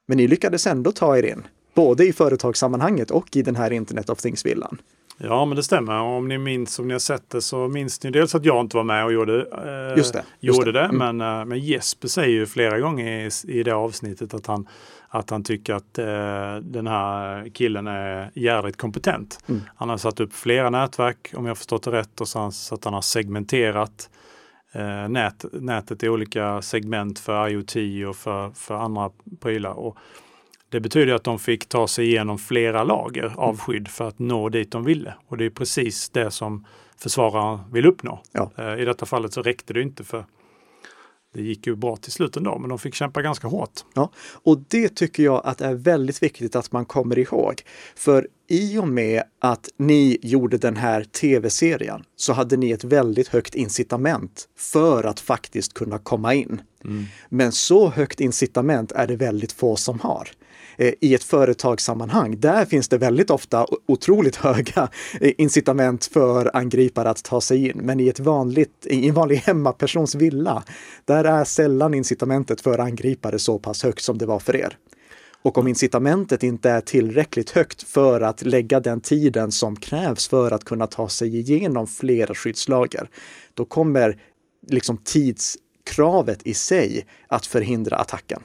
Men 0.07 0.17
ni 0.17 0.29
lyckades 0.29 0.67
ändå 0.67 0.93
ta 0.93 1.19
er 1.19 1.23
in, 1.23 1.47
både 1.75 2.07
i 2.07 2.13
företagssammanhanget 2.13 3.11
och 3.11 3.37
i 3.37 3.43
den 3.43 3.57
här 3.57 3.71
Internet 3.73 4.11
of 4.11 4.21
Things-villan. 4.21 4.79
Ja, 5.21 5.45
men 5.45 5.57
det 5.57 5.63
stämmer. 5.63 6.01
Om 6.01 6.29
ni 6.29 6.39
minns, 6.39 6.79
om 6.79 6.89
ni 6.89 6.95
har 6.95 6.99
sett 6.99 7.31
det 7.31 7.43
så 7.43 7.69
minns 7.69 8.03
ni 8.05 8.11
dels 8.11 8.35
att 8.35 8.45
jag 8.45 8.61
inte 8.61 8.77
var 8.77 8.85
med 8.85 9.05
och 9.05 9.13
gjorde, 9.13 9.41
eh, 9.41 9.97
Just 9.97 10.13
det, 10.13 10.25
just 10.41 10.59
gjorde 10.59 10.73
det. 10.73 10.85
Mm. 10.85 11.17
Men, 11.17 11.41
eh, 11.41 11.45
men 11.45 11.59
Jesper 11.59 12.09
säger 12.09 12.29
ju 12.29 12.47
flera 12.47 12.79
gånger 12.81 13.07
i, 13.07 13.31
i 13.59 13.63
det 13.63 13.75
avsnittet 13.75 14.35
att 14.35 14.47
han, 14.47 14.69
att 15.09 15.31
han 15.31 15.45
tycker 15.45 15.75
att 15.75 15.99
eh, 15.99 16.57
den 16.63 16.87
här 16.87 17.49
killen 17.49 17.87
är 17.87 18.31
jävligt 18.35 18.77
kompetent. 18.77 19.39
Mm. 19.49 19.61
Han 19.77 19.89
har 19.89 19.97
satt 19.97 20.21
upp 20.21 20.33
flera 20.33 20.71
nätverk 20.71 21.33
om 21.37 21.45
jag 21.45 21.51
har 21.51 21.57
förstått 21.57 21.83
det 21.83 21.93
rätt 21.93 22.21
och 22.21 22.29
så, 22.29 22.51
så 22.51 22.75
att 22.75 22.85
han 22.85 22.95
har 22.95 23.03
segmenterat 23.03 24.11
eh, 24.73 25.09
nät, 25.09 25.45
nätet 25.53 26.03
i 26.03 26.09
olika 26.09 26.63
segment 26.63 27.19
för 27.19 27.49
IoT 27.49 28.09
och 28.09 28.17
för, 28.17 28.51
för 28.51 28.75
andra 28.75 29.11
prylar. 29.41 29.73
Och 29.73 29.97
det 30.71 30.81
betyder 30.81 31.15
att 31.15 31.25
de 31.25 31.39
fick 31.39 31.67
ta 31.69 31.89
sig 31.89 32.07
igenom 32.07 32.39
flera 32.39 32.85
lager 32.85 33.35
av 33.37 33.59
skydd 33.59 33.89
för 33.89 34.09
att 34.09 34.19
nå 34.19 34.49
dit 34.49 34.71
de 34.71 34.85
ville. 34.85 35.15
Och 35.27 35.37
det 35.37 35.45
är 35.45 35.51
precis 35.51 36.11
det 36.11 36.31
som 36.31 36.67
försvararen 36.97 37.73
vill 37.73 37.87
uppnå. 37.87 38.23
Ja. 38.33 38.51
Eh, 38.57 38.81
I 38.81 38.85
detta 38.85 39.07
fallet 39.07 39.33
så 39.33 39.43
räckte 39.43 39.73
det 39.73 39.83
inte 39.83 40.05
för 40.05 40.25
det 41.35 41.43
gick 41.43 41.67
ju 41.67 41.77
bra 41.77 41.97
till 41.97 42.13
slut 42.13 42.37
ändå, 42.37 42.59
men 42.59 42.69
de 42.69 42.79
fick 42.79 42.95
kämpa 42.95 43.23
ganska 43.23 43.49
hårt. 43.49 43.85
Ja, 43.95 44.13
och 44.43 44.59
det 44.69 44.89
tycker 44.89 45.23
jag 45.23 45.43
att 45.45 45.61
är 45.61 45.75
väldigt 45.75 46.23
viktigt 46.23 46.57
att 46.57 46.73
man 46.73 46.85
kommer 46.85 47.19
ihåg. 47.19 47.63
För 47.97 48.29
i 48.49 48.79
och 48.79 48.89
med 48.89 49.23
att 49.41 49.69
ni 49.77 50.19
gjorde 50.23 50.59
den 50.59 50.77
här 50.77 51.05
tv-serien 51.05 52.05
så 52.17 52.33
hade 52.33 52.57
ni 52.57 52.71
ett 52.71 52.85
väldigt 52.85 53.29
högt 53.29 53.55
incitament 53.55 54.49
för 54.57 55.05
att 55.05 55.21
faktiskt 55.21 55.75
kunna 55.75 55.99
komma 55.99 56.35
in. 56.35 56.61
Men 57.29 57.53
så 57.53 57.89
högt 57.89 58.21
incitament 58.21 58.93
är 58.93 59.07
det 59.07 59.17
väldigt 59.17 59.53
få 59.53 59.77
som 59.77 60.01
har. 60.01 60.29
Eh, 60.79 60.95
I 61.01 61.15
ett 61.15 61.25
företagssammanhang, 61.25 62.41
där 62.41 62.65
finns 62.65 62.89
det 62.89 62.99
väldigt 62.99 63.31
ofta 63.31 63.67
otroligt 63.87 64.37
höga 64.47 64.89
eh, 65.21 65.33
incitament 65.39 66.05
för 66.05 66.57
angripare 66.57 67.11
att 67.11 67.25
ta 67.25 67.41
sig 67.41 67.69
in. 67.69 67.81
Men 67.85 68.01
i, 68.01 68.09
ett 68.09 68.21
vanligt, 68.21 68.87
i 68.87 69.09
en 69.09 69.15
vanlig 69.15 69.37
hemmapersons 69.47 70.15
villa, 70.15 70.63
där 71.05 71.25
är 71.25 71.45
sällan 71.45 71.95
incitamentet 71.95 72.61
för 72.61 72.79
angripare 72.79 73.39
så 73.39 73.59
pass 73.59 73.83
högt 73.83 74.03
som 74.03 74.19
det 74.19 74.27
var 74.27 74.39
för 74.39 74.57
er. 74.57 74.77
Och 75.43 75.59
om 75.59 75.69
incitamentet 75.69 76.43
inte 76.43 76.71
är 76.71 76.81
tillräckligt 76.81 77.51
högt 77.51 77.83
för 77.83 78.21
att 78.21 78.43
lägga 78.43 78.81
den 78.81 79.01
tiden 79.01 79.53
som 79.53 79.77
krävs 79.77 80.29
för 80.29 80.51
att 80.51 80.65
kunna 80.65 80.87
ta 80.87 81.09
sig 81.09 81.39
igenom 81.39 81.87
flera 81.87 82.35
skyddslager, 82.35 83.11
då 83.55 83.65
kommer 83.65 84.21
liksom 84.69 84.97
tidskravet 84.97 86.47
i 86.47 86.55
sig 86.55 87.07
att 87.29 87.47
förhindra 87.47 87.97
attacken. 87.97 88.43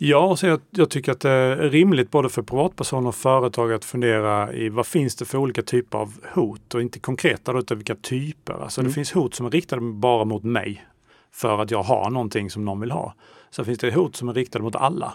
Ja, 0.00 0.36
så 0.36 0.46
jag, 0.46 0.60
jag 0.70 0.90
tycker 0.90 1.12
att 1.12 1.20
det 1.20 1.30
är 1.30 1.56
rimligt 1.56 2.10
både 2.10 2.28
för 2.28 2.42
privatpersoner 2.42 3.08
och 3.08 3.14
företag 3.14 3.72
att 3.72 3.84
fundera 3.84 4.52
i 4.52 4.68
vad 4.68 4.86
finns 4.86 5.16
det 5.16 5.24
för 5.24 5.38
olika 5.38 5.62
typer 5.62 5.98
av 5.98 6.12
hot 6.34 6.74
och 6.74 6.82
inte 6.82 6.98
konkreta 6.98 7.52
då, 7.52 7.58
utan 7.58 7.78
vilka 7.78 7.94
typer. 7.94 8.54
Alltså 8.62 8.82
det 8.82 8.90
finns 8.90 9.12
hot 9.12 9.34
som 9.34 9.46
är 9.46 9.50
riktade 9.50 9.82
bara 9.82 10.24
mot 10.24 10.42
mig 10.44 10.86
för 11.32 11.58
att 11.62 11.70
jag 11.70 11.82
har 11.82 12.10
någonting 12.10 12.50
som 12.50 12.64
någon 12.64 12.80
vill 12.80 12.90
ha. 12.90 13.14
Sen 13.50 13.64
finns 13.64 13.78
det 13.78 13.94
hot 13.94 14.16
som 14.16 14.28
är 14.28 14.32
riktade 14.32 14.62
mot 14.62 14.76
alla. 14.76 15.14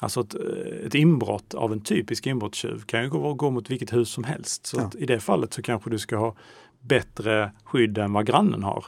Alltså 0.00 0.20
ett, 0.20 0.34
eh, 0.34 0.86
ett 0.86 0.94
inbrott 0.94 1.54
av 1.54 1.72
en 1.72 1.80
typisk 1.80 2.26
inbrottstjuv 2.26 2.82
kan 2.86 3.02
ju 3.02 3.08
gå, 3.10 3.34
gå 3.34 3.50
mot 3.50 3.70
vilket 3.70 3.92
hus 3.92 4.08
som 4.10 4.24
helst. 4.24 4.66
Så 4.66 4.76
Ja. 4.76 4.90
i 4.98 5.06
det 5.06 5.20
fallet 5.20 5.52
så 5.52 5.62
kanske 5.62 5.90
du 5.90 5.98
ska 5.98 6.16
ha 6.16 6.34
bättre 6.80 7.52
skydd 7.64 7.98
än 7.98 8.12
vad 8.12 8.26
grannen 8.26 8.62
har. 8.62 8.84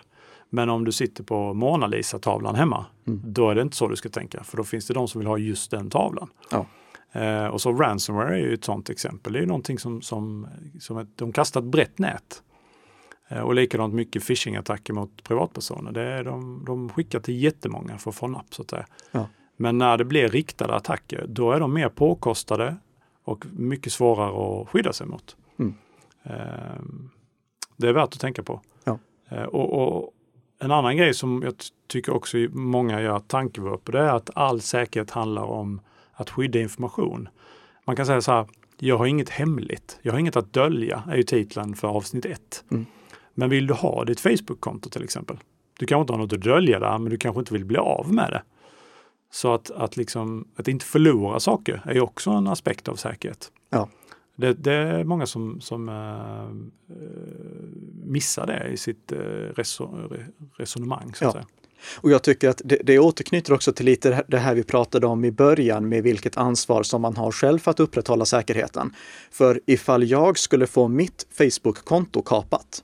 Men 0.55 0.69
om 0.71 0.85
du 0.85 0.93
sitter 0.93 1.25
på 1.25 1.55
Mona 1.55 1.87
Lisa-tavlan 1.87 2.55
hemma, 2.55 2.87
Mm. 3.07 3.21
då 3.25 3.51
är 3.51 3.55
det 3.55 3.63
inte 3.63 3.77
så 3.77 3.89
du 3.89 3.97
ska 3.97 4.09
tänka. 4.09 4.45
För 4.45 4.57
då 4.57 4.65
finns 4.65 4.87
det 4.87 4.95
de 4.95 5.09
som 5.09 5.19
vill 5.19 5.29
ha 5.29 5.39
just 5.39 5.71
den 5.71 5.91
tavlan. 5.91 6.29
Ja. 6.51 6.67
Eh, 7.21 7.47
och 7.47 7.61
så 7.61 7.73
ransomware 7.73 8.35
är 8.35 8.39
ju 8.39 8.55
ett 8.55 8.65
sånt 8.65 8.91
exempel. 8.91 9.33
Det 9.33 9.39
är 9.39 9.41
ju 9.41 9.47
någonting 9.47 9.79
som, 9.79 10.03
som, 10.03 10.47
som 10.81 10.99
ett, 10.99 11.09
de 11.17 11.33
kastar 11.33 11.61
ett 11.61 11.67
brett 11.67 11.99
nät. 11.99 12.43
Eh, 13.29 13.41
och 13.41 13.55
likadant 13.55 13.95
mycket 13.95 14.23
phishing-attacker 14.23 14.93
mot 14.93 15.23
privatpersoner. 15.25 15.93
Det 15.93 16.03
är 16.03 16.25
de, 16.25 16.65
de 16.67 16.89
skickar 16.89 17.21
till 17.21 17.43
jättemånga 17.43 17.99
för 17.99 18.11
att 18.11 18.17
få 18.17 18.27
napp 18.29 18.55
så 18.55 18.63
att 18.63 18.71
säga. 18.71 18.87
Ja. 19.13 19.27
Men 19.57 19.79
när 19.79 19.97
det 19.99 20.05
blir 20.05 20.29
riktade 20.29 20.75
attacker, 20.75 21.27
då 21.29 21.53
är 21.53 21.61
de 21.61 21.75
mer 21.75 21.89
påkostade 21.89 22.77
och 23.25 23.45
mycket 23.53 23.93
svårare 23.93 24.61
att 24.63 24.69
skydda 24.69 24.93
sig 24.93 25.07
mot. 25.07 25.37
Mm. 25.59 25.75
Eh, 26.23 26.83
det 27.77 27.89
är 27.89 27.93
värt 27.93 28.15
att 28.15 28.21
tänka 28.21 28.43
på. 28.43 28.61
Ja. 28.85 28.99
Eh, 29.29 29.43
och, 29.43 29.99
och 29.99 30.11
en 30.63 30.71
annan 30.71 30.97
grej 30.97 31.15
som 31.15 31.43
jag 31.45 31.55
tycker 31.87 32.13
också 32.13 32.37
många 32.53 33.01
gör 33.01 33.19
tankevurp 33.19 33.85
på 33.85 33.93
det 33.93 34.01
är 34.01 34.17
att 34.17 34.31
all 34.35 34.61
säkerhet 34.61 35.11
handlar 35.11 35.43
om 35.43 35.81
att 36.13 36.31
skydda 36.31 36.59
information. 36.59 37.29
Man 37.85 37.97
kan 37.97 38.07
säga 38.07 38.21
så 38.21 38.33
här, 38.33 38.47
jag 38.79 38.99
har 38.99 39.07
inget 39.07 39.29
hemligt, 39.29 39.99
jag 40.03 40.13
har 40.13 40.19
inget 40.19 40.37
att 40.37 40.53
dölja, 40.53 41.03
är 41.09 41.17
ju 41.17 41.23
titeln 41.23 41.75
för 41.75 41.89
avsnitt 41.89 42.25
ett. 42.25 42.65
Mm. 42.71 42.87
Men 43.35 43.51
vill 43.51 43.67
du 43.67 43.75
ha 43.75 44.05
ditt 44.05 44.21
Facebook-konto 44.21 44.91
till 44.91 45.05
exempel? 45.05 45.37
Du 45.79 45.87
kanske 45.87 46.01
inte 46.01 46.13
har 46.13 46.19
något 46.19 46.33
att 46.33 46.41
dölja 46.41 46.79
där, 46.79 46.99
men 46.99 47.11
du 47.11 47.17
kanske 47.19 47.39
inte 47.39 47.53
vill 47.53 47.65
bli 47.65 47.77
av 47.77 48.13
med 48.13 48.31
det. 48.31 48.43
Så 49.31 49.55
att, 49.55 49.71
att, 49.71 49.97
liksom, 49.97 50.49
att 50.57 50.69
inte 50.69 50.85
förlora 50.85 51.41
saker 51.41 51.83
är 51.85 51.95
ju 51.95 52.01
också 52.01 52.31
en 52.31 52.49
aspekt 52.49 52.89
av 52.89 52.97
säkerhet. 52.97 53.53
Ja. 53.71 53.89
Det, 54.43 54.53
det 54.55 54.73
är 54.73 55.05
många 55.05 55.27
som, 55.27 55.61
som 55.61 55.89
äh, 55.89 56.95
missar 58.05 58.47
det 58.47 58.69
i 58.73 58.77
sitt 58.77 59.13
äh, 59.13 59.19
reso, 59.57 59.85
re, 60.11 60.27
resonemang. 60.59 61.15
Så 61.15 61.25
att 61.29 61.29
Ja. 61.29 61.33
säga. 61.33 61.47
Och 62.01 62.11
jag 62.11 62.23
tycker 62.23 62.49
att 62.49 62.63
det, 62.65 62.79
det 62.85 62.99
återknyter 62.99 63.53
också 63.53 63.73
till 63.73 63.87
lite 63.87 64.09
det 64.09 64.15
här- 64.15 64.25
det 64.29 64.39
här 64.39 64.55
vi 64.55 64.63
pratade 64.63 65.07
om 65.07 65.25
i 65.25 65.31
början 65.33 65.89
med 65.89 66.03
vilket 66.03 66.37
ansvar 66.37 66.83
som 66.83 67.03
man 67.03 67.17
har 67.17 67.33
själv 67.33 67.59
för 67.59 67.71
att 67.71 67.81
upprätthålla 67.81 68.25
säkerheten. 68.25 68.95
För 69.31 69.61
ifall 69.67 70.05
jag 70.05 70.39
skulle 70.39 70.67
få 70.67 70.89
mitt 70.89 71.27
Facebook-konto 71.31 72.23
kapat, 72.23 72.83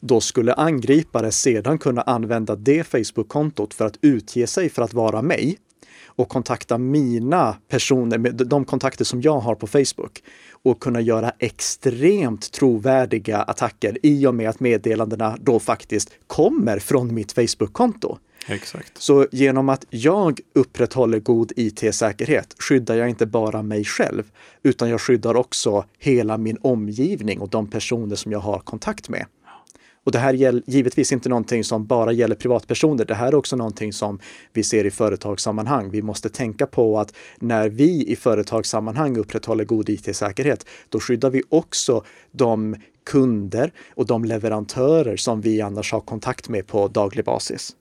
då 0.00 0.20
skulle 0.20 0.54
angripare 0.54 1.30
sedan 1.32 1.78
kunna 1.78 2.02
använda 2.02 2.56
det 2.56 2.84
Facebook-kontot 2.84 3.74
för 3.74 3.84
att 3.86 3.98
utge 4.02 4.46
sig 4.46 4.68
för 4.70 4.82
att 4.82 4.94
vara 4.94 5.22
mig 5.22 5.58
och 6.06 6.28
kontakta 6.28 6.78
mina 6.78 7.56
personer, 7.68 8.18
med 8.18 8.34
de 8.34 8.64
kontakter 8.64 9.04
som 9.04 9.22
jag 9.22 9.38
har 9.38 9.54
på 9.54 9.66
Facebook 9.66 10.22
och 10.62 10.80
kunna 10.80 11.00
göra 11.00 11.32
extremt 11.38 12.52
trovärdiga 12.52 13.38
attacker 13.42 13.98
i 14.02 14.26
och 14.26 14.34
med 14.34 14.48
att 14.48 14.60
meddelandena 14.60 15.36
då 15.40 15.60
faktiskt 15.60 16.10
kommer 16.26 16.78
från 16.78 17.14
mitt 17.14 17.32
Facebook-konto. 17.32 18.18
Exakt. 18.48 19.02
Så 19.02 19.26
genom 19.32 19.68
att 19.68 19.86
jag 19.90 20.40
upprätthåller 20.54 21.20
god 21.20 21.52
IT-säkerhet 21.56 22.54
skyddar 22.58 22.96
jag 22.96 23.08
inte 23.08 23.26
bara 23.26 23.62
mig 23.62 23.84
själv, 23.84 24.30
utan 24.62 24.88
jag 24.90 25.00
skyddar 25.00 25.36
också 25.36 25.84
hela 25.98 26.38
min 26.38 26.58
omgivning 26.60 27.40
och 27.40 27.48
de 27.48 27.66
personer 27.70 28.16
som 28.16 28.32
jag 28.32 28.38
har 28.38 28.58
kontakt 28.58 29.08
med. 29.08 29.26
Och 30.04 30.12
det 30.12 30.18
här 30.18 30.42
är 30.42 30.62
givetvis 30.66 31.12
inte 31.12 31.28
någonting 31.28 31.64
som 31.64 31.86
bara 31.86 32.12
gäller 32.12 32.34
privatpersoner. 32.34 33.04
Det 33.04 33.14
här 33.14 33.28
är 33.28 33.34
också 33.34 33.56
någonting 33.56 33.92
som 33.92 34.18
vi 34.52 34.64
ser 34.64 34.84
i 34.84 34.90
företagssammanhang. 34.90 35.90
Vi 35.90 36.02
måste 36.02 36.28
tänka 36.28 36.66
på 36.66 36.98
att 36.98 37.14
när 37.38 37.68
vi 37.68 38.06
i 38.06 38.16
företagssammanhang 38.16 39.16
upprätthåller 39.16 39.64
god 39.64 39.88
IT-säkerhet, 39.88 40.66
då 40.88 41.00
skyddar 41.00 41.30
vi 41.30 41.42
också 41.48 42.04
de 42.30 42.76
kunder 43.04 43.72
och 43.94 44.06
de 44.06 44.24
leverantörer 44.24 45.16
som 45.16 45.40
vi 45.40 45.60
annars 45.60 45.92
har 45.92 46.00
kontakt 46.00 46.48
med 46.48 46.66
på 46.66 46.88
daglig 46.88 47.24
basis. 47.24 47.76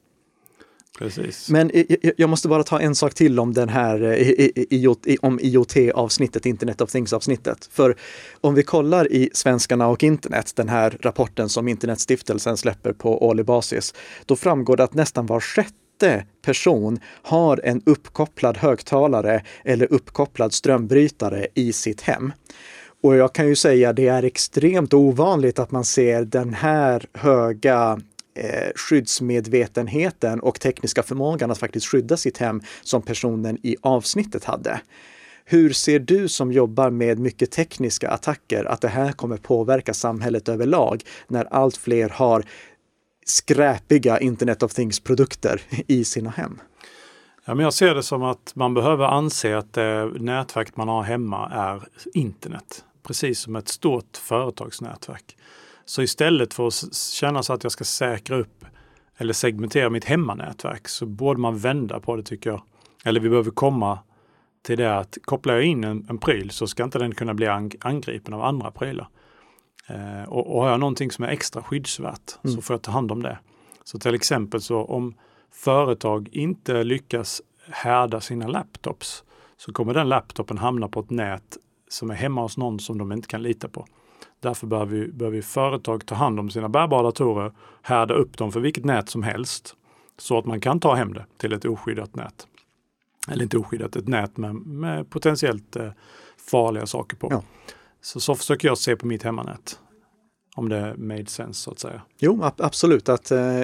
Precis. 1.00 1.50
Men 1.50 1.72
jag 2.18 2.30
måste 2.30 2.48
bara 2.48 2.64
ta 2.64 2.80
en 2.80 2.96
sak 2.96 3.14
till 3.14 3.40
om 3.40 3.54
den 3.54 3.70
här 3.70 4.02
eh, 4.04 4.50
IoT, 4.70 5.08
i- 5.08 5.18
om 5.22 5.40
IoT-avsnittet, 5.42 6.46
Internet 6.46 6.82
of 6.82 6.92
Things-avsnittet. 6.92 7.70
För 7.72 7.96
om 8.42 8.56
vi 8.56 8.64
kollar 8.64 9.12
i 9.12 9.30
Svenskarna 9.34 9.88
och 9.88 10.04
internet, 10.04 10.52
den 10.56 10.70
här 10.70 10.98
rapporten 11.02 11.50
som 11.50 11.68
Internetstiftelsen 11.68 12.58
släpper 12.58 12.94
på 12.94 13.28
årlig 13.28 13.46
basis, 13.46 13.94
då 14.26 14.36
framgår 14.36 14.78
det 14.78 14.84
att 14.84 14.94
nästan 14.94 15.26
var 15.26 15.40
sjätte 15.40 16.26
person 16.46 17.00
har 17.22 17.62
en 17.64 17.82
uppkopplad 17.86 18.58
högtalare 18.58 19.44
eller 19.66 19.94
uppkopplad 19.94 20.54
strömbrytare 20.54 21.48
i 21.54 21.74
sitt 21.74 22.02
hem. 22.02 22.34
Och 23.04 23.16
jag 23.16 23.34
kan 23.36 23.48
ju 23.48 23.56
säga 23.56 23.94
det 23.94 24.08
är 24.08 24.24
extremt 24.24 24.94
ovanligt 24.94 25.60
att 25.60 25.72
man 25.72 25.84
ser 25.86 26.26
den 26.26 26.54
här 26.54 27.06
höga 27.14 28.00
eh, 28.42 28.72
skyddsmedvetenheten 28.76 30.40
och 30.40 30.60
tekniska 30.60 31.04
förmågan 31.04 31.52
att 31.52 31.58
faktiskt 31.58 31.86
skydda 31.86 32.18
sitt 32.18 32.38
hem 32.38 32.62
som 32.82 33.02
personen 33.02 33.58
i 33.64 33.76
avsnittet 33.82 34.44
hade. 34.44 34.82
Hur 35.46 35.74
ser 35.74 36.00
du 36.00 36.28
som 36.28 36.52
jobbar 36.52 36.90
med 36.90 37.20
mycket 37.20 37.52
tekniska 37.52 38.10
attacker 38.10 38.66
att 38.66 38.82
det 38.82 38.88
här 38.88 39.12
kommer 39.12 39.38
påverka 39.38 39.94
samhället 39.94 40.50
överlag 40.50 41.04
när 41.28 41.46
allt 41.54 41.78
fler 41.78 42.10
har 42.10 42.44
skräpiga 43.26 44.20
Internet 44.20 44.64
of 44.64 44.74
Things-produkter 44.74 45.62
i 45.88 46.04
sina 46.04 46.30
hem? 46.30 46.60
Ja, 47.46 47.56
men 47.56 47.64
jag 47.64 47.74
ser 47.74 47.96
det 47.96 48.04
som 48.04 48.24
att 48.24 48.52
man 48.56 48.74
behöver 48.74 49.06
anse 49.06 49.58
att 49.58 49.74
det 49.74 50.06
nätverk 50.06 50.76
man 50.76 50.88
har 50.88 51.04
hemma 51.04 51.50
är 51.50 51.84
internet. 52.14 52.86
Precis 53.04 53.40
som 53.40 53.56
ett 53.56 53.68
stort 53.68 54.18
företagsnätverk. 54.18 55.38
Så 55.86 56.02
istället 56.02 56.54
för 56.54 56.68
att 56.68 56.94
känna 56.96 57.44
så 57.44 57.54
att 57.54 57.64
jag 57.64 57.72
ska 57.72 57.84
säkra 57.84 58.38
upp 58.40 58.66
eller 59.18 59.34
segmentera 59.34 59.90
mitt 59.90 60.06
hemmanätverk 60.06 60.88
så 60.88 61.06
borde 61.06 61.40
man 61.40 61.58
vända 61.58 62.00
på 62.00 62.16
det 62.16 62.24
tycker 62.24 62.50
jag. 62.50 62.62
Eller 63.06 63.20
vi 63.20 63.30
behöver 63.30 63.52
komma 63.52 64.00
till 64.64 64.78
det 64.78 64.98
att 64.98 65.18
kopplar 65.24 65.54
jag 65.54 65.64
in 65.64 65.84
en, 65.84 66.06
en 66.10 66.18
pryl 66.18 66.50
så 66.52 66.68
ska 66.68 66.84
inte 66.84 67.00
den 67.00 67.16
kunna 67.16 67.34
bli 67.34 67.46
ang- 67.48 67.78
angripen 67.82 68.34
av 68.34 68.42
andra 68.44 68.72
prylar. 68.72 69.10
Eh, 69.88 70.24
och, 70.30 70.56
och 70.56 70.62
har 70.64 70.70
jag 70.70 70.80
någonting 70.80 71.12
som 71.12 71.24
är 71.26 71.30
extra 71.30 71.64
skyddsvärt 71.64 72.30
så 72.30 72.48
Mm. 72.48 72.62
får 72.62 72.74
jag 72.74 72.82
ta 72.82 72.92
hand 72.92 73.12
om 73.12 73.24
det. 73.24 73.38
Så 73.84 74.00
till 74.00 74.16
exempel 74.16 74.62
så 74.62 74.84
om 74.86 75.14
företag 75.52 76.30
inte 76.32 76.84
lyckas 76.84 77.42
härda 77.70 78.22
sina 78.22 78.48
laptops 78.48 79.24
så 79.58 79.74
kommer 79.74 79.94
den 79.94 80.10
laptopen 80.10 80.58
hamna 80.58 80.88
på 80.88 81.00
ett 81.00 81.10
nät 81.10 81.58
som 81.90 82.12
är 82.12 82.16
hemma 82.16 82.42
hos 82.42 82.58
någon 82.58 82.80
som 82.80 82.98
de 82.98 83.12
inte 83.12 83.28
kan 83.28 83.44
lita 83.44 83.68
på. 83.70 83.86
Därför 84.42 84.68
behöver, 84.68 84.92
vi, 84.92 85.08
behöver 85.08 85.36
vi 85.38 85.42
företag 85.42 86.06
ta 86.06 86.16
hand 86.16 86.40
om 86.40 86.50
sina 86.50 86.70
bärbara 86.70 87.04
datorer, 87.04 87.52
härda 87.82 88.14
upp 88.14 88.38
dem 88.38 88.52
för 88.52 88.60
vilket 88.60 88.86
nät 88.86 89.10
som 89.10 89.24
helst 89.24 89.76
så 90.18 90.38
att 90.38 90.46
man 90.46 90.62
kan 90.62 90.80
ta 90.80 90.96
hem 90.96 91.14
det 91.14 91.26
till 91.38 91.54
ett 91.54 91.66
oskyddat 91.66 92.16
nät. 92.16 92.48
Eller 93.32 93.44
inte 93.44 93.58
oskyddat, 93.58 93.96
ett 93.96 94.08
nät 94.08 94.38
med, 94.38 94.56
med 94.56 95.10
potentiellt 95.10 95.76
eh, 95.76 95.90
farliga 96.52 96.86
saker 96.86 97.18
på. 97.18 97.28
Ja. 97.32 97.44
Så, 98.02 98.20
så 98.20 98.36
försöker 98.36 98.68
jag 98.68 98.78
se 98.78 98.96
på 98.96 99.08
mitt 99.08 99.24
hemmanät. 99.24 99.80
Om 100.56 100.70
det 100.70 100.98
made 100.98 101.26
sense 101.26 101.62
så 101.62 101.72
att 101.72 101.80
säga. 101.80 102.02
Jo, 102.20 102.44
ab- 102.44 102.62
absolut 102.62 103.10
att 103.10 103.32
eh, 103.32 103.62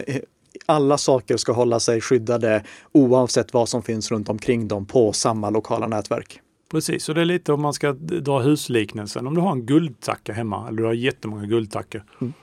alla 0.65 0.97
saker 0.97 1.37
ska 1.37 1.51
hålla 1.51 1.79
sig 1.79 2.01
skyddade 2.01 2.63
oavsett 2.91 3.53
vad 3.53 3.69
som 3.69 3.83
finns 3.83 4.11
runt 4.11 4.29
omkring 4.29 4.67
dem 4.67 4.85
på 4.85 5.13
samma 5.13 5.49
lokala 5.49 5.87
nätverk. 5.87 6.41
Precis, 6.71 7.09
och 7.09 7.15
det 7.15 7.21
är 7.21 7.25
lite 7.25 7.53
om 7.53 7.61
man 7.61 7.73
ska 7.73 7.93
dra 7.93 8.39
husliknelsen. 8.39 9.27
Om 9.27 9.35
du 9.35 9.41
har 9.41 9.51
en 9.51 9.65
guldtacka 9.65 10.33
hemma, 10.33 10.67
eller 10.67 10.77
du 10.77 10.83
har 10.85 10.93
jättemånga 10.93 11.45
guldtackor, 11.45 12.03
Mm. 12.21 12.33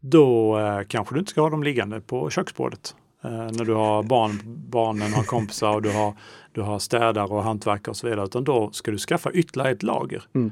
då 0.00 0.58
eh, 0.58 0.80
kanske 0.88 1.14
du 1.14 1.18
inte 1.18 1.30
ska 1.30 1.40
ha 1.40 1.50
dem 1.50 1.62
liggande 1.62 2.00
på 2.00 2.30
köksbordet. 2.30 2.94
Eh, 3.24 3.30
när 3.30 3.64
du 3.64 3.74
har 3.74 4.02
barn, 4.02 4.38
barnen 4.70 5.12
har 5.12 5.22
kompisar 5.22 5.74
och 5.74 5.82
du 5.82 5.90
har, 5.92 6.14
du 6.52 6.60
har 6.60 6.78
städare 6.78 7.26
och 7.26 7.42
hantverkare 7.42 7.90
och 7.90 7.96
så 7.96 8.08
vidare. 8.08 8.24
Utan 8.24 8.44
då 8.44 8.70
ska 8.72 8.90
du 8.90 8.98
skaffa 8.98 9.30
ytterligare 9.32 9.70
ett 9.72 9.82
lager. 9.82 10.22
Mm. 10.34 10.50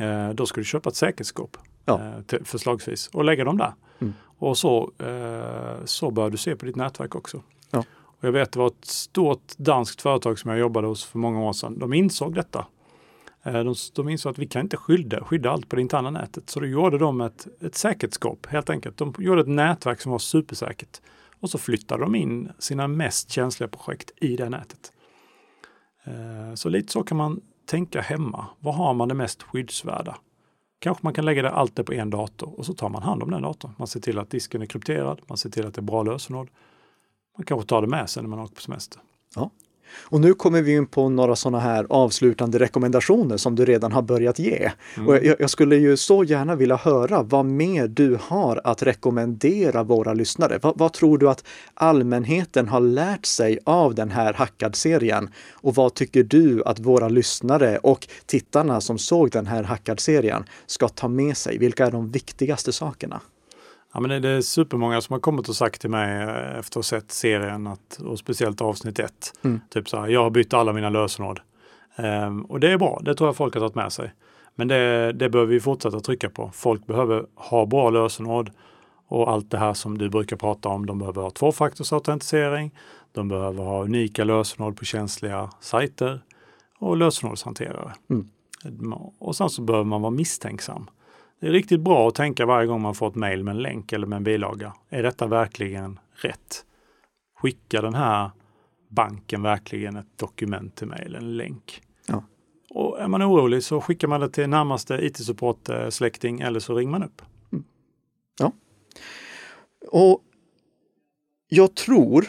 Eh, 0.00 0.34
då 0.34 0.46
ska 0.46 0.60
du 0.60 0.64
köpa 0.64 0.88
ett 0.90 0.96
säkerhetsskåp, 0.96 1.56
Ja. 1.84 2.00
eh, 2.00 2.22
till, 2.22 2.44
förslagsvis, 2.44 3.08
och 3.12 3.24
lägga 3.24 3.44
dem 3.44 3.58
där. 3.58 3.72
Mm. 4.00 4.12
Och 4.38 4.58
så, 4.58 4.92
eh, 4.98 5.84
så 5.84 6.10
bör 6.10 6.30
du 6.30 6.36
se 6.36 6.56
på 6.56 6.66
ditt 6.66 6.76
nätverk 6.76 7.14
också. 7.14 7.42
Och 8.18 8.24
jag 8.24 8.32
vet 8.32 8.52
det 8.52 8.58
var 8.58 8.66
ett 8.66 8.84
stort 8.84 9.56
danskt 9.56 10.02
företag 10.02 10.38
som 10.38 10.50
jag 10.50 10.60
jobbade 10.60 10.86
hos 10.86 11.04
för 11.04 11.18
många 11.18 11.40
år 11.40 11.52
sedan. 11.52 11.78
De 11.78 11.92
insåg 11.92 12.34
detta. 12.34 12.66
Eh, 13.42 13.64
de, 13.64 13.74
de 13.94 14.08
insåg 14.08 14.30
att 14.30 14.38
vi 14.38 14.46
kan 14.46 14.62
inte 14.62 14.76
skydda, 14.76 15.24
skydda 15.24 15.50
allt 15.50 15.68
på 15.68 15.76
det 15.76 15.82
interna 15.82 16.10
nätet. 16.10 16.50
Så 16.50 16.60
då 16.60 16.66
gjorde 16.66 16.98
de 16.98 17.20
ett, 17.20 17.46
ett 17.60 17.74
säkerhetsskåp 17.74 18.46
helt 18.46 18.70
enkelt. 18.70 18.96
De 18.96 19.14
gjorde 19.18 19.40
ett 19.40 19.48
nätverk 19.48 20.00
som 20.00 20.12
var 20.12 20.18
supersäkert. 20.18 21.00
Och 21.40 21.50
så 21.50 21.58
flyttade 21.58 22.02
de 22.02 22.14
in 22.14 22.52
sina 22.58 22.88
mest 22.88 23.30
känsliga 23.30 23.68
projekt 23.68 24.10
i 24.16 24.36
det 24.36 24.48
nätet. 24.48 24.92
Eh, 26.04 26.54
så 26.54 26.68
lite 26.68 26.92
så 26.92 27.02
kan 27.02 27.16
man 27.16 27.40
tänka 27.66 28.00
hemma. 28.00 28.46
Vad 28.60 28.74
har 28.74 28.94
man 28.94 29.08
det 29.08 29.14
mest 29.14 29.42
skyddsvärda? 29.42 30.16
Kanske 30.78 31.06
man 31.06 31.14
kan 31.14 31.24
lägga 31.24 31.42
det 31.42 31.50
allt 31.50 31.76
det 31.76 31.84
på 31.84 31.92
en 31.92 32.10
dator 32.10 32.58
och 32.58 32.66
så 32.66 32.74
tar 32.74 32.88
man 32.88 33.02
hand 33.02 33.22
om 33.22 33.30
den 33.30 33.42
datorn. 33.42 33.72
Man 33.76 33.86
ser 33.86 34.00
till 34.00 34.18
att 34.18 34.30
disken 34.30 34.62
är 34.62 34.66
krypterad, 34.66 35.20
man 35.26 35.38
ser 35.38 35.50
till 35.50 35.66
att 35.66 35.74
det 35.74 35.80
är 35.80 35.82
bra 35.82 36.02
lösenord. 36.02 36.48
Man 37.38 37.44
kanske 37.44 37.68
tar 37.68 37.82
det 37.82 37.88
med 37.88 38.10
sig 38.10 38.22
när 38.22 38.30
man 38.30 38.38
åker 38.38 38.54
på 38.54 38.60
semester. 38.60 39.02
Och 40.10 40.20
nu 40.20 40.34
kommer 40.34 40.62
vi 40.62 40.72
in 40.72 40.86
på 40.86 41.08
några 41.08 41.36
sådana 41.36 41.60
här 41.60 41.86
avslutande 41.90 42.58
rekommendationer 42.58 43.36
som 43.36 43.54
du 43.54 43.64
redan 43.64 43.92
har 43.92 44.02
börjat 44.02 44.38
ge. 44.38 44.70
Mm. 44.96 45.08
Och 45.08 45.14
jag, 45.14 45.36
jag, 45.38 45.50
skulle 45.50 45.76
ju 45.76 45.96
så 45.96 46.24
gärna 46.24 46.54
vilja 46.54 46.76
höra 46.76 47.22
vad 47.22 47.44
mer 47.46 47.88
du 47.88 48.18
har 48.22 48.60
att 48.64 48.82
rekommendera 48.82 49.82
våra 49.82 50.14
lyssnare. 50.14 50.58
Va, 50.58 50.72
vad 50.76 50.92
tror 50.92 51.18
du 51.18 51.30
att 51.30 51.44
allmänheten 51.74 52.68
har 52.68 52.80
lärt 52.80 53.26
sig 53.26 53.58
av 53.64 53.94
den 53.94 54.10
här 54.10 54.32
Hackad-serien? 54.32 55.30
Och 55.52 55.74
vad 55.74 55.94
tycker 55.94 56.22
du 56.22 56.62
att 56.64 56.78
våra 56.78 57.08
lyssnare 57.08 57.78
och 57.78 58.08
tittarna 58.26 58.80
som 58.80 58.98
såg 58.98 59.30
den 59.30 59.46
här 59.46 59.62
Hackad-serien 59.62 60.44
ska 60.66 60.88
ta 60.88 61.08
med 61.08 61.36
sig? 61.36 61.58
Vilka 61.58 61.86
är 61.86 61.90
de 61.90 62.10
viktigaste 62.10 62.72
sakerna? 62.72 63.20
Ja, 63.92 64.00
men 64.00 64.22
det 64.22 64.28
är 64.28 64.40
supermånga 64.40 65.00
som 65.00 65.12
har 65.12 65.20
kommit 65.20 65.48
och 65.48 65.56
sagt 65.56 65.80
till 65.80 65.90
mig 65.90 66.22
eh, 66.22 66.58
efter 66.58 66.58
att 66.58 66.74
ha 66.74 66.82
sett 66.82 67.12
serien, 67.12 67.66
att, 67.66 68.00
och 68.04 68.18
speciellt 68.18 68.60
avsnitt 68.60 68.98
ett, 68.98 69.32
mm. 69.44 69.60
typ 69.70 69.88
så 69.88 70.00
här, 70.00 70.08
jag 70.08 70.22
har 70.22 70.30
bytt 70.30 70.54
alla 70.54 70.72
mina 70.72 70.90
lösenord. 70.90 71.40
Um, 71.96 72.44
och 72.44 72.60
det 72.60 72.72
är 72.72 72.78
bra, 72.78 73.00
det 73.04 73.14
tror 73.14 73.28
jag 73.28 73.36
folk 73.36 73.54
har 73.54 73.60
tagit 73.60 73.74
med 73.74 73.92
sig. 73.92 74.12
Men 74.54 74.68
det, 74.68 75.12
det 75.12 75.28
behöver 75.28 75.52
vi 75.52 75.60
fortsätta 75.60 76.00
trycka 76.00 76.30
på. 76.30 76.50
Folk 76.54 76.86
behöver 76.86 77.26
ha 77.34 77.66
bra 77.66 77.90
lösenord 77.90 78.50
och 79.08 79.30
allt 79.30 79.50
det 79.50 79.58
här 79.58 79.74
som 79.74 79.98
du 79.98 80.08
brukar 80.08 80.36
prata 80.36 80.68
om. 80.68 80.86
De 80.86 80.98
behöver 80.98 81.22
ha 81.22 81.30
tvåfaktorsautentisering. 81.30 82.74
De 83.12 83.28
behöver 83.28 83.64
ha 83.64 83.84
unika 83.84 84.24
lösenord 84.24 84.78
på 84.78 84.84
känsliga 84.84 85.50
sajter 85.60 86.20
och 86.78 86.96
lösenordshanterare. 86.96 87.94
Mm. 88.10 88.28
Och 89.18 89.36
sen 89.36 89.50
så 89.50 89.62
behöver 89.62 89.84
man 89.84 90.02
vara 90.02 90.10
misstänksam. 90.10 90.90
Det 91.40 91.46
är 91.46 91.50
riktigt 91.50 91.80
bra 91.80 92.08
att 92.08 92.14
tänka 92.14 92.46
varje 92.46 92.66
gång 92.66 92.80
man 92.80 92.94
får 92.94 93.08
ett 93.08 93.14
mejl 93.14 93.44
med 93.44 93.52
en 93.52 93.62
länk 93.62 93.92
eller 93.92 94.06
med 94.06 94.16
en 94.16 94.24
bilaga. 94.24 94.74
Är 94.88 95.02
detta 95.02 95.26
verkligen 95.26 95.98
rätt? 96.12 96.64
Skickar 97.40 97.82
den 97.82 97.94
här 97.94 98.30
banken 98.88 99.42
verkligen 99.42 99.96
ett 99.96 100.18
dokument 100.18 100.76
till 100.76 100.86
mig 100.86 101.02
eller 101.06 101.18
en 101.18 101.36
länk? 101.36 101.82
Ja. 102.06 102.24
Och 102.70 103.00
är 103.00 103.08
man 103.08 103.22
orolig 103.22 103.62
så 103.62 103.80
skickar 103.80 104.08
man 104.08 104.20
det 104.20 104.30
till 104.30 104.48
närmaste 104.48 104.94
IT-support-släkting 104.94 106.40
eller 106.40 106.60
så 106.60 106.74
ringer 106.74 106.90
man 106.90 107.02
upp. 107.02 107.22
Mm. 107.52 107.64
Ja. 108.38 108.52
Och 109.90 110.22
jag 111.48 111.74
tror 111.74 112.26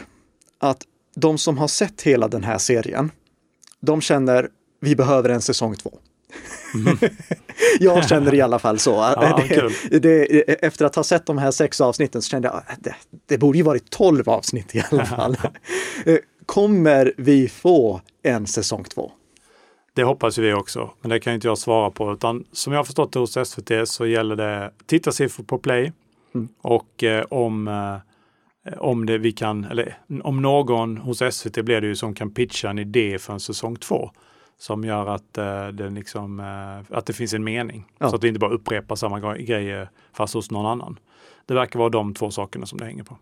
att 0.58 0.86
de 1.14 1.38
som 1.38 1.58
har 1.58 1.68
sett 1.68 2.02
hela 2.02 2.28
den 2.28 2.44
här 2.44 2.58
serien, 2.58 3.10
de 3.80 4.00
känner 4.00 4.48
vi 4.80 4.96
behöver 4.96 5.28
en 5.28 5.40
säsong 5.40 5.74
två. 5.74 5.98
Mm. 6.74 6.98
jag 7.80 8.08
känner 8.08 8.34
i 8.34 8.40
alla 8.40 8.58
fall 8.58 8.78
så. 8.78 8.90
Ja, 8.90 9.42
det, 9.90 9.98
det, 9.98 10.64
efter 10.64 10.84
att 10.84 10.96
ha 10.96 11.04
sett 11.04 11.26
de 11.26 11.38
här 11.38 11.50
sex 11.50 11.80
avsnitten 11.80 12.22
så 12.22 12.28
kände 12.28 12.48
jag 12.48 12.56
att 12.56 12.84
det, 12.84 12.94
det 13.26 13.38
borde 13.38 13.58
ju 13.58 13.64
varit 13.64 13.90
tolv 13.90 14.28
avsnitt 14.28 14.74
i 14.74 14.82
alla 14.90 15.04
fall. 15.04 15.36
Eh, 16.06 16.18
kommer 16.46 17.12
vi 17.16 17.48
få 17.48 18.00
en 18.22 18.46
säsong 18.46 18.84
två? 18.84 19.12
Det 19.94 20.02
hoppas 20.02 20.38
vi 20.38 20.52
också, 20.52 20.90
men 21.00 21.10
det 21.10 21.20
kan 21.20 21.34
inte 21.34 21.46
jag 21.46 21.58
svara 21.58 21.90
på. 21.90 22.12
Utan 22.12 22.44
som 22.52 22.72
jag 22.72 22.78
har 22.78 22.84
förstått 22.84 23.12
det 23.12 23.18
hos 23.18 23.48
SVT 23.48 23.70
så 23.84 24.06
gäller 24.06 24.36
det 24.36 24.70
tittarsiffror 24.86 25.44
på 25.44 25.58
Play 25.58 25.92
mm. 26.34 26.48
och 26.62 27.04
eh, 27.04 27.24
om 27.30 27.68
eh, 27.68 27.96
om 28.78 29.06
det 29.06 29.18
vi 29.18 29.32
kan, 29.32 29.64
eller 29.64 29.98
om 30.22 30.42
någon 30.42 30.96
hos 30.96 31.22
SVT 31.34 31.64
blir 31.64 31.80
det 31.80 31.86
ju 31.86 31.96
som 31.96 32.14
kan 32.14 32.30
pitcha 32.30 32.70
en 32.70 32.78
idé 32.78 33.18
för 33.18 33.32
en 33.32 33.40
säsong 33.40 33.76
två 33.76 34.10
som 34.60 34.84
gör 34.84 35.06
att, 35.06 35.38
eh, 35.38 35.68
det, 35.68 35.90
liksom, 35.90 36.40
eh, 36.40 36.96
att 36.96 37.06
det 37.06 37.12
finns 37.12 37.34
en 37.34 37.44
mening. 37.44 37.86
Ja. 37.98 38.08
Så 38.10 38.14
att 38.14 38.20
det 38.20 38.28
inte 38.28 38.40
bara 38.40 38.50
upprepar 38.50 38.96
samma 38.96 39.36
grejer 39.36 39.90
fast 40.12 40.34
hos 40.34 40.50
någon 40.50 40.66
annan. 40.66 40.98
Det 41.46 41.54
verkar 41.54 41.78
vara 41.78 41.88
de 41.88 42.14
två 42.14 42.30
sakerna 42.30 42.66
som 42.66 42.78
det 42.78 42.84
hänger 42.84 43.04
på. 43.04 43.16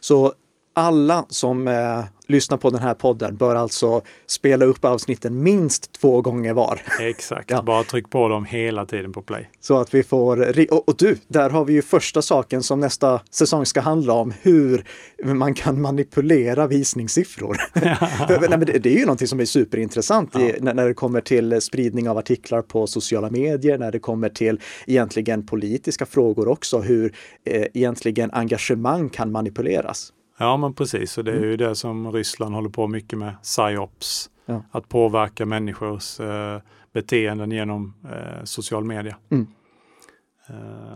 Så 0.00 0.32
alla 0.74 1.26
som 1.28 1.68
eh, 1.68 2.04
lyssnar 2.26 2.58
på 2.58 2.70
den 2.70 2.80
här 2.80 2.94
podden 2.94 3.36
bör 3.36 3.54
alltså 3.54 4.02
spela 4.26 4.64
upp 4.64 4.84
avsnitten 4.84 5.42
minst 5.42 5.92
två 5.92 6.20
gånger 6.22 6.52
var. 6.52 6.80
Exakt, 7.00 7.50
ja. 7.50 7.62
bara 7.62 7.84
tryck 7.84 8.10
på 8.10 8.28
dem 8.28 8.44
hela 8.44 8.86
tiden 8.86 9.12
på 9.12 9.22
play. 9.22 9.50
Så 9.60 9.78
att 9.78 9.94
vi 9.94 10.02
får, 10.02 10.68
och, 10.72 10.88
och, 10.88 10.96
du, 10.98 11.16
där 11.28 11.50
har 11.50 11.64
vi 11.64 11.72
ju 11.72 11.82
första 11.82 12.22
saken 12.22 12.62
som 12.62 12.80
nästa 12.80 13.20
säsong 13.30 13.66
ska 13.66 13.80
handla 13.80 14.12
om, 14.12 14.32
hur 14.42 14.84
man 15.24 15.54
kan 15.54 15.80
manipulera 15.80 16.66
visningssiffror. 16.66 17.56
Nej, 18.48 18.58
det, 18.66 18.78
det, 18.78 18.94
är 18.94 18.98
ju 18.98 19.04
någonting 19.04 19.28
som 19.28 19.40
är 19.40 19.44
superintressant 19.44 20.30
ja. 20.34 20.40
i, 20.40 20.56
när, 20.60 20.74
när 20.74 20.88
det 20.88 20.94
kommer 20.94 21.20
till 21.20 21.60
spridning 21.60 22.08
av 22.08 22.18
artiklar 22.18 22.62
på 22.62 22.86
sociala 22.86 23.30
medier, 23.30 23.78
när 23.78 23.92
det 23.92 23.98
kommer 23.98 24.28
till 24.28 24.60
egentligen 24.86 25.46
politiska 25.46 26.06
frågor 26.06 26.48
också, 26.48 26.80
hur 26.80 27.14
eh, 27.44 27.66
egentligen 27.74 28.30
engagemang 28.30 29.08
kan 29.08 29.32
manipuleras. 29.32 30.12
Ja 30.44 30.56
men 30.56 30.74
precis, 30.74 31.18
och 31.18 31.24
det 31.24 31.30
är 31.30 31.36
mm. 31.36 31.48
ju 31.48 31.56
det 31.56 31.74
som 31.74 32.12
Ryssland 32.12 32.54
håller 32.54 32.68
på 32.68 32.88
mycket 32.88 33.18
med, 33.18 33.34
psyops. 33.42 34.30
Ja. 34.46 34.62
Att 34.70 34.88
påverka 34.88 35.46
människors 35.46 36.20
eh, 36.20 36.58
beteenden 36.92 37.50
genom 37.50 37.94
eh, 38.04 38.44
social 38.44 38.84
media. 38.84 39.16
Mm. 39.30 39.46
Eh, 40.48 40.54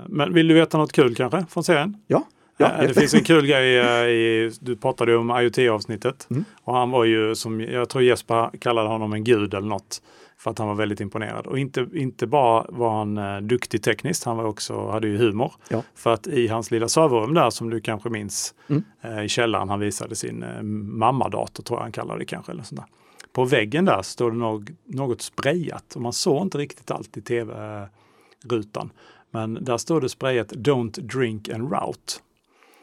men 0.08 0.34
vill 0.34 0.48
du 0.48 0.54
veta 0.54 0.78
något 0.78 0.92
kul 0.92 1.14
kanske 1.14 1.46
från 1.50 1.64
serien? 1.64 1.96
Ja. 2.06 2.24
ja. 2.56 2.72
Eh, 2.72 2.88
det 2.88 2.94
finns 2.94 3.14
en 3.14 3.24
kul 3.24 3.46
grej, 3.46 3.78
eh, 3.78 4.08
i, 4.08 4.52
du 4.60 4.76
pratade 4.76 5.16
om 5.16 5.30
IoT-avsnittet. 5.30 6.26
Mm. 6.30 6.44
Och 6.64 6.74
han 6.74 6.90
var 6.90 7.04
ju 7.04 7.34
som, 7.34 7.60
jag 7.60 7.88
tror 7.88 8.02
Jesper 8.02 8.50
kallade 8.58 8.88
honom 8.88 9.12
en 9.12 9.24
gud 9.24 9.54
eller 9.54 9.68
något 9.68 10.02
för 10.38 10.50
att 10.50 10.58
han 10.58 10.68
var 10.68 10.74
väldigt 10.74 11.00
imponerad. 11.00 11.46
Och 11.46 11.58
inte, 11.58 11.86
inte 11.94 12.26
bara 12.26 12.66
var 12.68 12.98
han 12.98 13.18
eh, 13.18 13.40
duktig 13.40 13.82
tekniskt, 13.82 14.24
han 14.24 14.36
var 14.36 14.44
också, 14.44 14.90
hade 14.90 15.08
ju 15.08 15.16
humor. 15.16 15.52
Ja. 15.68 15.82
För 15.94 16.12
att 16.12 16.26
i 16.26 16.48
hans 16.48 16.70
lilla 16.70 16.88
serverrum 16.88 17.34
där 17.34 17.50
som 17.50 17.70
du 17.70 17.80
kanske 17.80 18.10
minns 18.10 18.54
mm. 18.68 18.84
eh, 19.00 19.24
i 19.24 19.28
källaren, 19.28 19.68
han 19.68 19.80
visade 19.80 20.16
sin 20.16 20.42
eh, 20.42 20.62
mammadator 20.62 21.62
tror 21.62 21.78
jag 21.78 21.82
han 21.82 21.92
kallade 21.92 22.18
det 22.18 22.24
kanske. 22.24 22.52
Eller 22.52 22.62
sånt 22.62 22.80
där. 22.80 22.88
På 23.32 23.44
väggen 23.44 23.84
där 23.84 24.02
står 24.02 24.30
det 24.30 24.36
något, 24.36 24.68
något 24.84 25.22
sprayat 25.22 25.96
och 25.96 26.02
man 26.02 26.12
såg 26.12 26.42
inte 26.42 26.58
riktigt 26.58 26.90
allt 26.90 27.16
i 27.16 27.20
tv-rutan. 27.20 28.90
Men 29.30 29.64
där 29.64 29.78
står 29.78 30.00
det 30.00 30.08
sprayat 30.08 30.52
Don't 30.52 31.00
drink 31.00 31.48
and 31.48 31.72
route. 31.72 32.12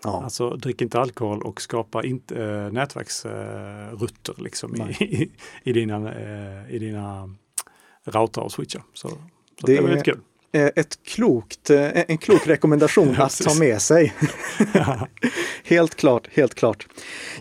Ja. 0.04 0.24
Alltså 0.24 0.50
drick 0.50 0.82
inte 0.82 1.00
alkohol 1.00 1.42
och 1.42 1.62
skapa 1.62 2.04
inte 2.04 2.44
äh, 2.44 2.72
nätverksrutter 2.72 4.34
äh, 4.38 4.44
liksom 4.44 4.76
i, 4.76 4.80
i, 5.04 5.32
i, 5.64 5.74
dina, 5.74 6.14
äh, 6.14 6.76
i 6.76 6.80
dina 6.80 7.36
router 8.06 8.42
och 8.42 8.52
switchar. 8.52 8.84
Så, 8.94 9.10
så 9.10 9.18
det, 9.68 9.76
det 9.76 9.82
var 9.82 10.04
kul. 10.04 10.20
Ett 10.56 11.04
klokt, 11.04 11.70
eh, 11.70 12.10
en 12.10 12.18
klok 12.18 12.48
rekommendation 12.48 13.16
att 13.20 13.42
ta 13.44 13.54
med 13.54 13.82
sig. 13.82 14.14
helt 15.64 15.96
klart, 15.96 16.28
helt 16.32 16.56
klart. 16.56 16.88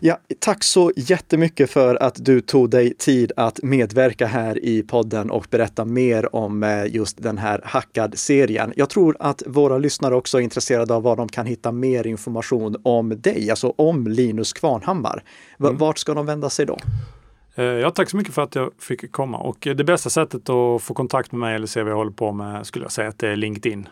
Ja, 0.01 0.19
tack 0.39 0.65
så 0.65 0.93
jättemycket 0.97 1.71
för 1.71 2.03
att 2.03 2.25
du 2.25 2.41
tog 2.41 2.71
dig 2.71 2.95
tid 2.95 3.33
att 3.37 3.63
medverka 3.63 4.27
här 4.27 4.65
i 4.65 4.83
podden 4.83 5.31
och 5.31 5.47
berätta 5.51 5.85
mer 5.85 6.37
om 6.37 6.63
eh, 6.63 6.87
just 6.87 7.23
den 7.23 7.39
här 7.39 7.61
Hackad-serien. 7.65 8.73
Jag 8.77 8.91
tror 8.91 9.17
att 9.21 9.43
våra 9.47 9.79
lyssnare 9.79 10.15
också 10.15 10.39
är 10.39 10.43
intresserade 10.43 10.95
av 10.95 11.03
var 11.03 11.17
de 11.17 11.29
kan 11.29 11.47
hitta 11.47 11.73
mer 11.73 12.07
information 12.07 12.77
om 12.83 13.21
dig, 13.21 13.51
alltså 13.51 13.75
om 13.77 14.07
Linus 14.07 14.53
Kvarnhammar. 14.53 15.23
Mm. 15.61 15.77
Vart 15.77 15.99
ska 15.99 16.15
de 16.15 16.27
vända 16.27 16.51
sig 16.51 16.67
då? 16.67 16.79
Eh, 17.55 17.65
ja, 17.65 17.91
tack 17.91 18.11
så 18.11 18.17
mycket 18.17 18.35
för 18.35 18.43
att 18.43 18.55
jag 18.55 18.71
fick 18.79 19.13
komma 19.13 19.39
och 19.39 19.59
det 19.61 19.85
bästa 19.85 20.11
sättet 20.11 20.49
att 20.49 20.83
få 20.83 20.95
kontakt 20.95 21.33
med 21.33 21.41
mig 21.41 21.55
eller 21.55 21.67
se 21.67 21.83
vad 21.83 21.93
jag 21.93 21.97
håller 21.97 22.13
på 22.13 22.33
med 22.33 22.67
skulle 22.67 22.85
jag 22.85 22.93
säga 22.93 23.09
att 23.09 23.19
det 23.19 23.29
är 23.29 23.37
LinkedIn. 23.37 23.89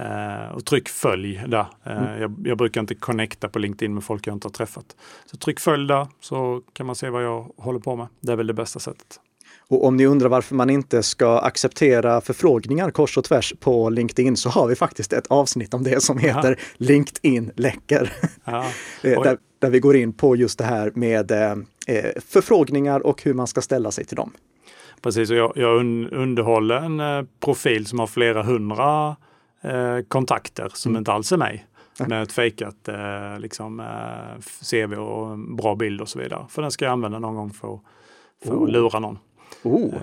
Uh, 0.00 0.54
och 0.54 0.64
tryck 0.64 0.88
följ 0.88 1.44
där. 1.46 1.66
Mm. 1.84 2.20
jag, 2.20 2.34
jag, 2.44 2.58
brukar 2.58 2.80
inte 2.80 2.94
connecta 2.94 3.48
på 3.48 3.58
LinkedIn 3.58 3.94
med 3.94 4.04
folk 4.04 4.26
jag 4.26 4.36
inte 4.36 4.46
har 4.46 4.52
träffat. 4.52 4.96
Så 5.26 5.36
tryck 5.36 5.60
följ 5.60 5.88
där 5.88 6.06
så 6.20 6.62
kan 6.72 6.86
man 6.86 6.96
se 6.96 7.10
vad 7.10 7.24
jag 7.24 7.52
håller 7.56 7.78
på 7.78 7.96
med. 7.96 8.06
Det 8.20 8.32
är 8.32 8.36
väl 8.36 8.46
det 8.46 8.54
bästa 8.54 8.78
sättet. 8.78 9.20
Och 9.68 9.84
om 9.86 9.96
ni 9.96 10.06
undrar 10.06 10.28
varför 10.28 10.54
man 10.54 10.70
inte 10.70 11.02
ska 11.02 11.38
acceptera 11.38 12.20
förfrågningar 12.20 12.90
kors 12.90 13.18
och 13.18 13.24
tvärs 13.24 13.54
på 13.60 13.90
LinkedIn 13.90 14.36
så 14.36 14.48
har 14.48 14.66
vi 14.68 14.74
faktiskt 14.74 15.12
ett 15.12 15.26
avsnitt 15.26 15.74
om 15.74 15.82
det 15.82 16.02
som 16.02 16.18
heter 16.18 16.50
ja. 16.50 16.64
LinkedIn 16.76 17.50
läcker. 17.56 18.12
Ja. 18.44 18.66
där, 19.02 19.38
där 19.62 19.70
vi 19.70 19.80
går 19.80 19.96
in 19.96 20.12
på 20.12 20.36
just 20.36 20.58
det 20.58 20.64
här 20.64 20.92
med 20.94 21.30
eh, 21.30 21.54
förfrågningar 22.28 23.06
och 23.06 23.22
hur 23.22 23.34
man 23.34 23.46
ska 23.46 23.60
ställa 23.60 23.90
sig 23.90 24.04
till 24.04 24.16
dem. 24.16 24.30
Precis, 25.02 25.30
och 25.30 25.36
jag, 25.36 25.52
jag 25.54 25.76
underhåller 26.12 26.76
en 26.76 27.00
eh, 27.00 27.22
profil 27.40 27.86
som 27.86 27.98
har 27.98 28.06
flera 28.06 28.42
hundra 28.42 29.16
eh, 29.62 29.98
kontakter 30.08 30.70
som 30.74 30.92
mm. 30.92 30.98
inte 31.00 31.12
alls 31.12 31.32
är 31.32 31.36
mig. 31.36 31.66
Med 32.06 32.22
ett 32.22 32.32
fejkat 32.32 32.88
eh, 32.88 33.38
liksom, 33.38 33.80
eh, 33.80 34.40
CV 34.70 34.94
och 34.94 35.38
bra 35.38 35.74
bild 35.74 36.00
och 36.00 36.08
så 36.08 36.18
vidare. 36.18 36.46
För 36.48 36.62
den 36.62 36.70
ska 36.70 36.84
jag 36.84 36.92
använda 36.92 37.18
någon 37.18 37.34
gång 37.34 37.50
för, 37.50 37.80
för 38.44 38.54
oh. 38.54 38.64
att 38.64 38.70
lura 38.70 38.98
någon. 38.98 39.18
Oh. 39.62 39.94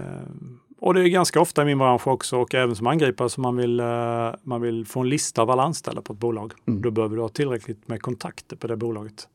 och 0.80 0.94
det 0.94 1.02
är 1.02 1.08
ganska 1.08 1.42
ofta 1.42 1.62
i 1.62 1.66
min 1.66 1.78
bransch 1.78 2.08
också 2.08 2.38
och 2.38 2.56
även 2.56 2.76
som 2.76 2.88
angripare 2.88 3.30
som 3.30 3.42
man 3.42 3.56
vill, 3.56 3.80
eh, 3.80 4.34
man 4.44 4.62
vill 4.62 4.86
få 4.86 5.00
en 5.00 5.10
lista 5.10 5.42
av 5.42 5.52
alla 5.52 5.64
anställda 5.64 6.02
på 6.02 6.14
ett 6.14 6.20
bolag. 6.20 6.54
Mm. 6.68 6.82
Då 6.82 6.92
behöver 6.92 7.16
du 7.16 7.22
ha 7.22 7.30
tillräckligt 7.30 7.88
med 7.88 8.02
kontakter 8.02 8.56
på 8.56 8.68
det 8.68 8.78
bolaget. 8.78 9.28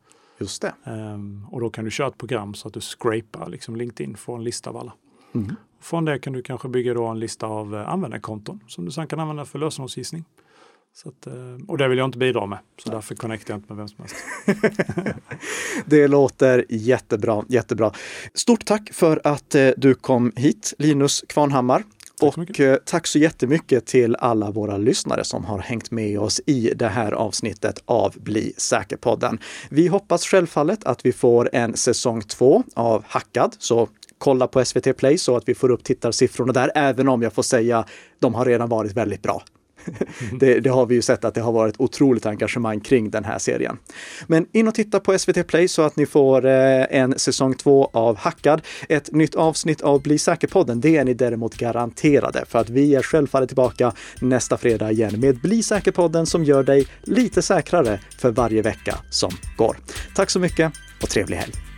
Just 0.44 0.62
det. 0.62 0.74
Um, 0.84 1.46
och 1.50 1.60
då 1.60 1.70
kan 1.70 1.84
du 1.84 1.90
köra 1.90 2.08
ett 2.08 2.18
program 2.18 2.54
så 2.54 2.68
att 2.68 2.74
du 2.74 2.80
scrapar 2.80 3.48
liksom 3.48 3.76
LinkedIn, 3.76 4.16
får 4.16 4.36
en 4.36 4.44
lista 4.44 4.70
av 4.70 4.76
alla. 4.76 4.92
Mm. 5.34 5.56
Från 5.80 6.04
det 6.04 6.18
kan 6.18 6.32
du 6.32 6.42
kanske 6.42 6.68
bygga 6.68 6.94
då 6.94 7.06
en 7.06 7.18
lista 7.18 7.46
av 7.46 7.74
uh, 7.74 7.88
användarkonton 7.88 8.60
som 8.66 8.84
du 8.84 8.90
sedan 8.90 9.06
kan 9.06 9.20
använda 9.20 9.44
för 9.44 9.58
lösenordsgissning. 9.58 10.24
Så 10.96 11.08
att, 11.08 11.26
och 11.68 11.78
det 11.78 11.88
vill 11.88 11.98
jag 11.98 12.04
inte 12.04 12.18
bidra 12.18 12.46
med, 12.46 12.58
så 12.84 12.90
därför 12.90 13.14
connectar 13.14 13.54
jag 13.54 13.58
inte 13.58 13.72
med 13.72 13.76
vem 13.76 13.88
som 13.88 14.04
helst. 14.04 14.16
det 15.86 16.08
låter 16.08 16.64
jättebra, 16.68 17.44
jättebra. 17.48 17.92
Stort 18.34 18.64
tack 18.64 18.92
för 18.92 19.20
att 19.24 19.56
du 19.76 19.94
kom 19.94 20.32
hit, 20.36 20.74
Linus 20.78 21.24
Kvarnhammar. 21.28 21.84
Tack 22.20 22.36
och 22.36 22.60
eh, 22.60 22.76
tack 22.84 23.06
så 23.06 23.18
jättemycket 23.18 23.86
till 23.86 24.16
alla 24.16 24.50
våra 24.50 24.76
lyssnare 24.76 25.24
som 25.24 25.44
har 25.44 25.58
hängt 25.58 25.90
med 25.90 26.20
oss 26.20 26.40
i 26.46 26.72
det 26.76 26.88
här 26.88 27.12
avsnittet 27.12 27.82
av 27.84 28.14
Bli 28.16 28.52
säker-podden. 28.56 29.38
Vi 29.70 29.86
hoppas 29.86 30.26
självfallet 30.26 30.84
att 30.84 31.06
vi 31.06 31.12
får 31.12 31.50
en 31.52 31.76
säsong 31.76 32.22
två 32.22 32.62
av 32.74 33.04
Hackad, 33.06 33.56
så 33.58 33.88
kolla 34.18 34.46
på 34.46 34.64
SVT 34.64 34.96
Play 34.96 35.18
så 35.18 35.36
att 35.36 35.48
vi 35.48 35.54
får 35.54 35.70
upp 35.70 35.84
tittarsiffrorna 35.84 36.52
där, 36.52 36.70
även 36.74 37.08
om 37.08 37.22
jag 37.22 37.32
får 37.32 37.42
säga 37.42 37.84
de 38.18 38.34
har 38.34 38.44
redan 38.44 38.68
varit 38.68 38.92
väldigt 38.92 39.22
bra. 39.22 39.42
Mm-hmm. 39.84 40.38
det, 40.40 40.60
det, 40.60 40.70
har 40.70 40.86
vi 40.86 40.94
ju 40.94 41.02
sett 41.02 41.24
att 41.24 41.34
det 41.34 41.40
har 41.40 41.52
varit 41.52 41.74
otroligt 41.78 42.26
engagemang 42.26 42.80
kring 42.80 43.10
den 43.10 43.24
här 43.24 43.38
serien. 43.38 43.78
Men 44.26 44.46
in 44.52 44.68
och 44.68 44.74
titta 44.74 45.00
på 45.00 45.18
SVT 45.18 45.46
Play 45.46 45.68
så 45.68 45.82
att 45.82 45.96
ni 45.96 46.06
får 46.06 46.46
eh, 46.46 46.86
en 46.90 47.18
säsong 47.18 47.54
två 47.54 47.90
av 47.92 48.16
Hackad. 48.16 48.62
Ett 48.88 49.12
nytt 49.12 49.34
avsnitt 49.34 49.80
av 49.80 50.02
Bli 50.02 50.18
säker-podden, 50.18 50.80
det 50.80 50.96
är 50.96 51.04
ni 51.04 51.14
däremot 51.14 51.56
garanterade 51.56 52.44
för 52.48 52.58
att 52.58 52.70
vi 52.70 52.94
är 52.94 53.02
självfallet 53.02 53.48
tillbaka 53.48 53.92
nästa 54.20 54.56
fredag 54.56 54.92
igen 54.92 55.20
med 55.20 55.40
Bli 55.40 55.62
säker-podden 55.62 56.26
som 56.26 56.44
gör 56.44 56.62
dig 56.62 56.86
lite 57.02 57.42
säkrare 57.42 58.00
för 58.18 58.30
varje 58.30 58.62
vecka 58.62 58.98
som 59.10 59.30
går. 59.56 59.76
Tack 60.14 60.30
så 60.30 60.40
mycket 60.40 60.72
och 61.02 61.08
trevlig 61.08 61.36
helg! 61.36 61.73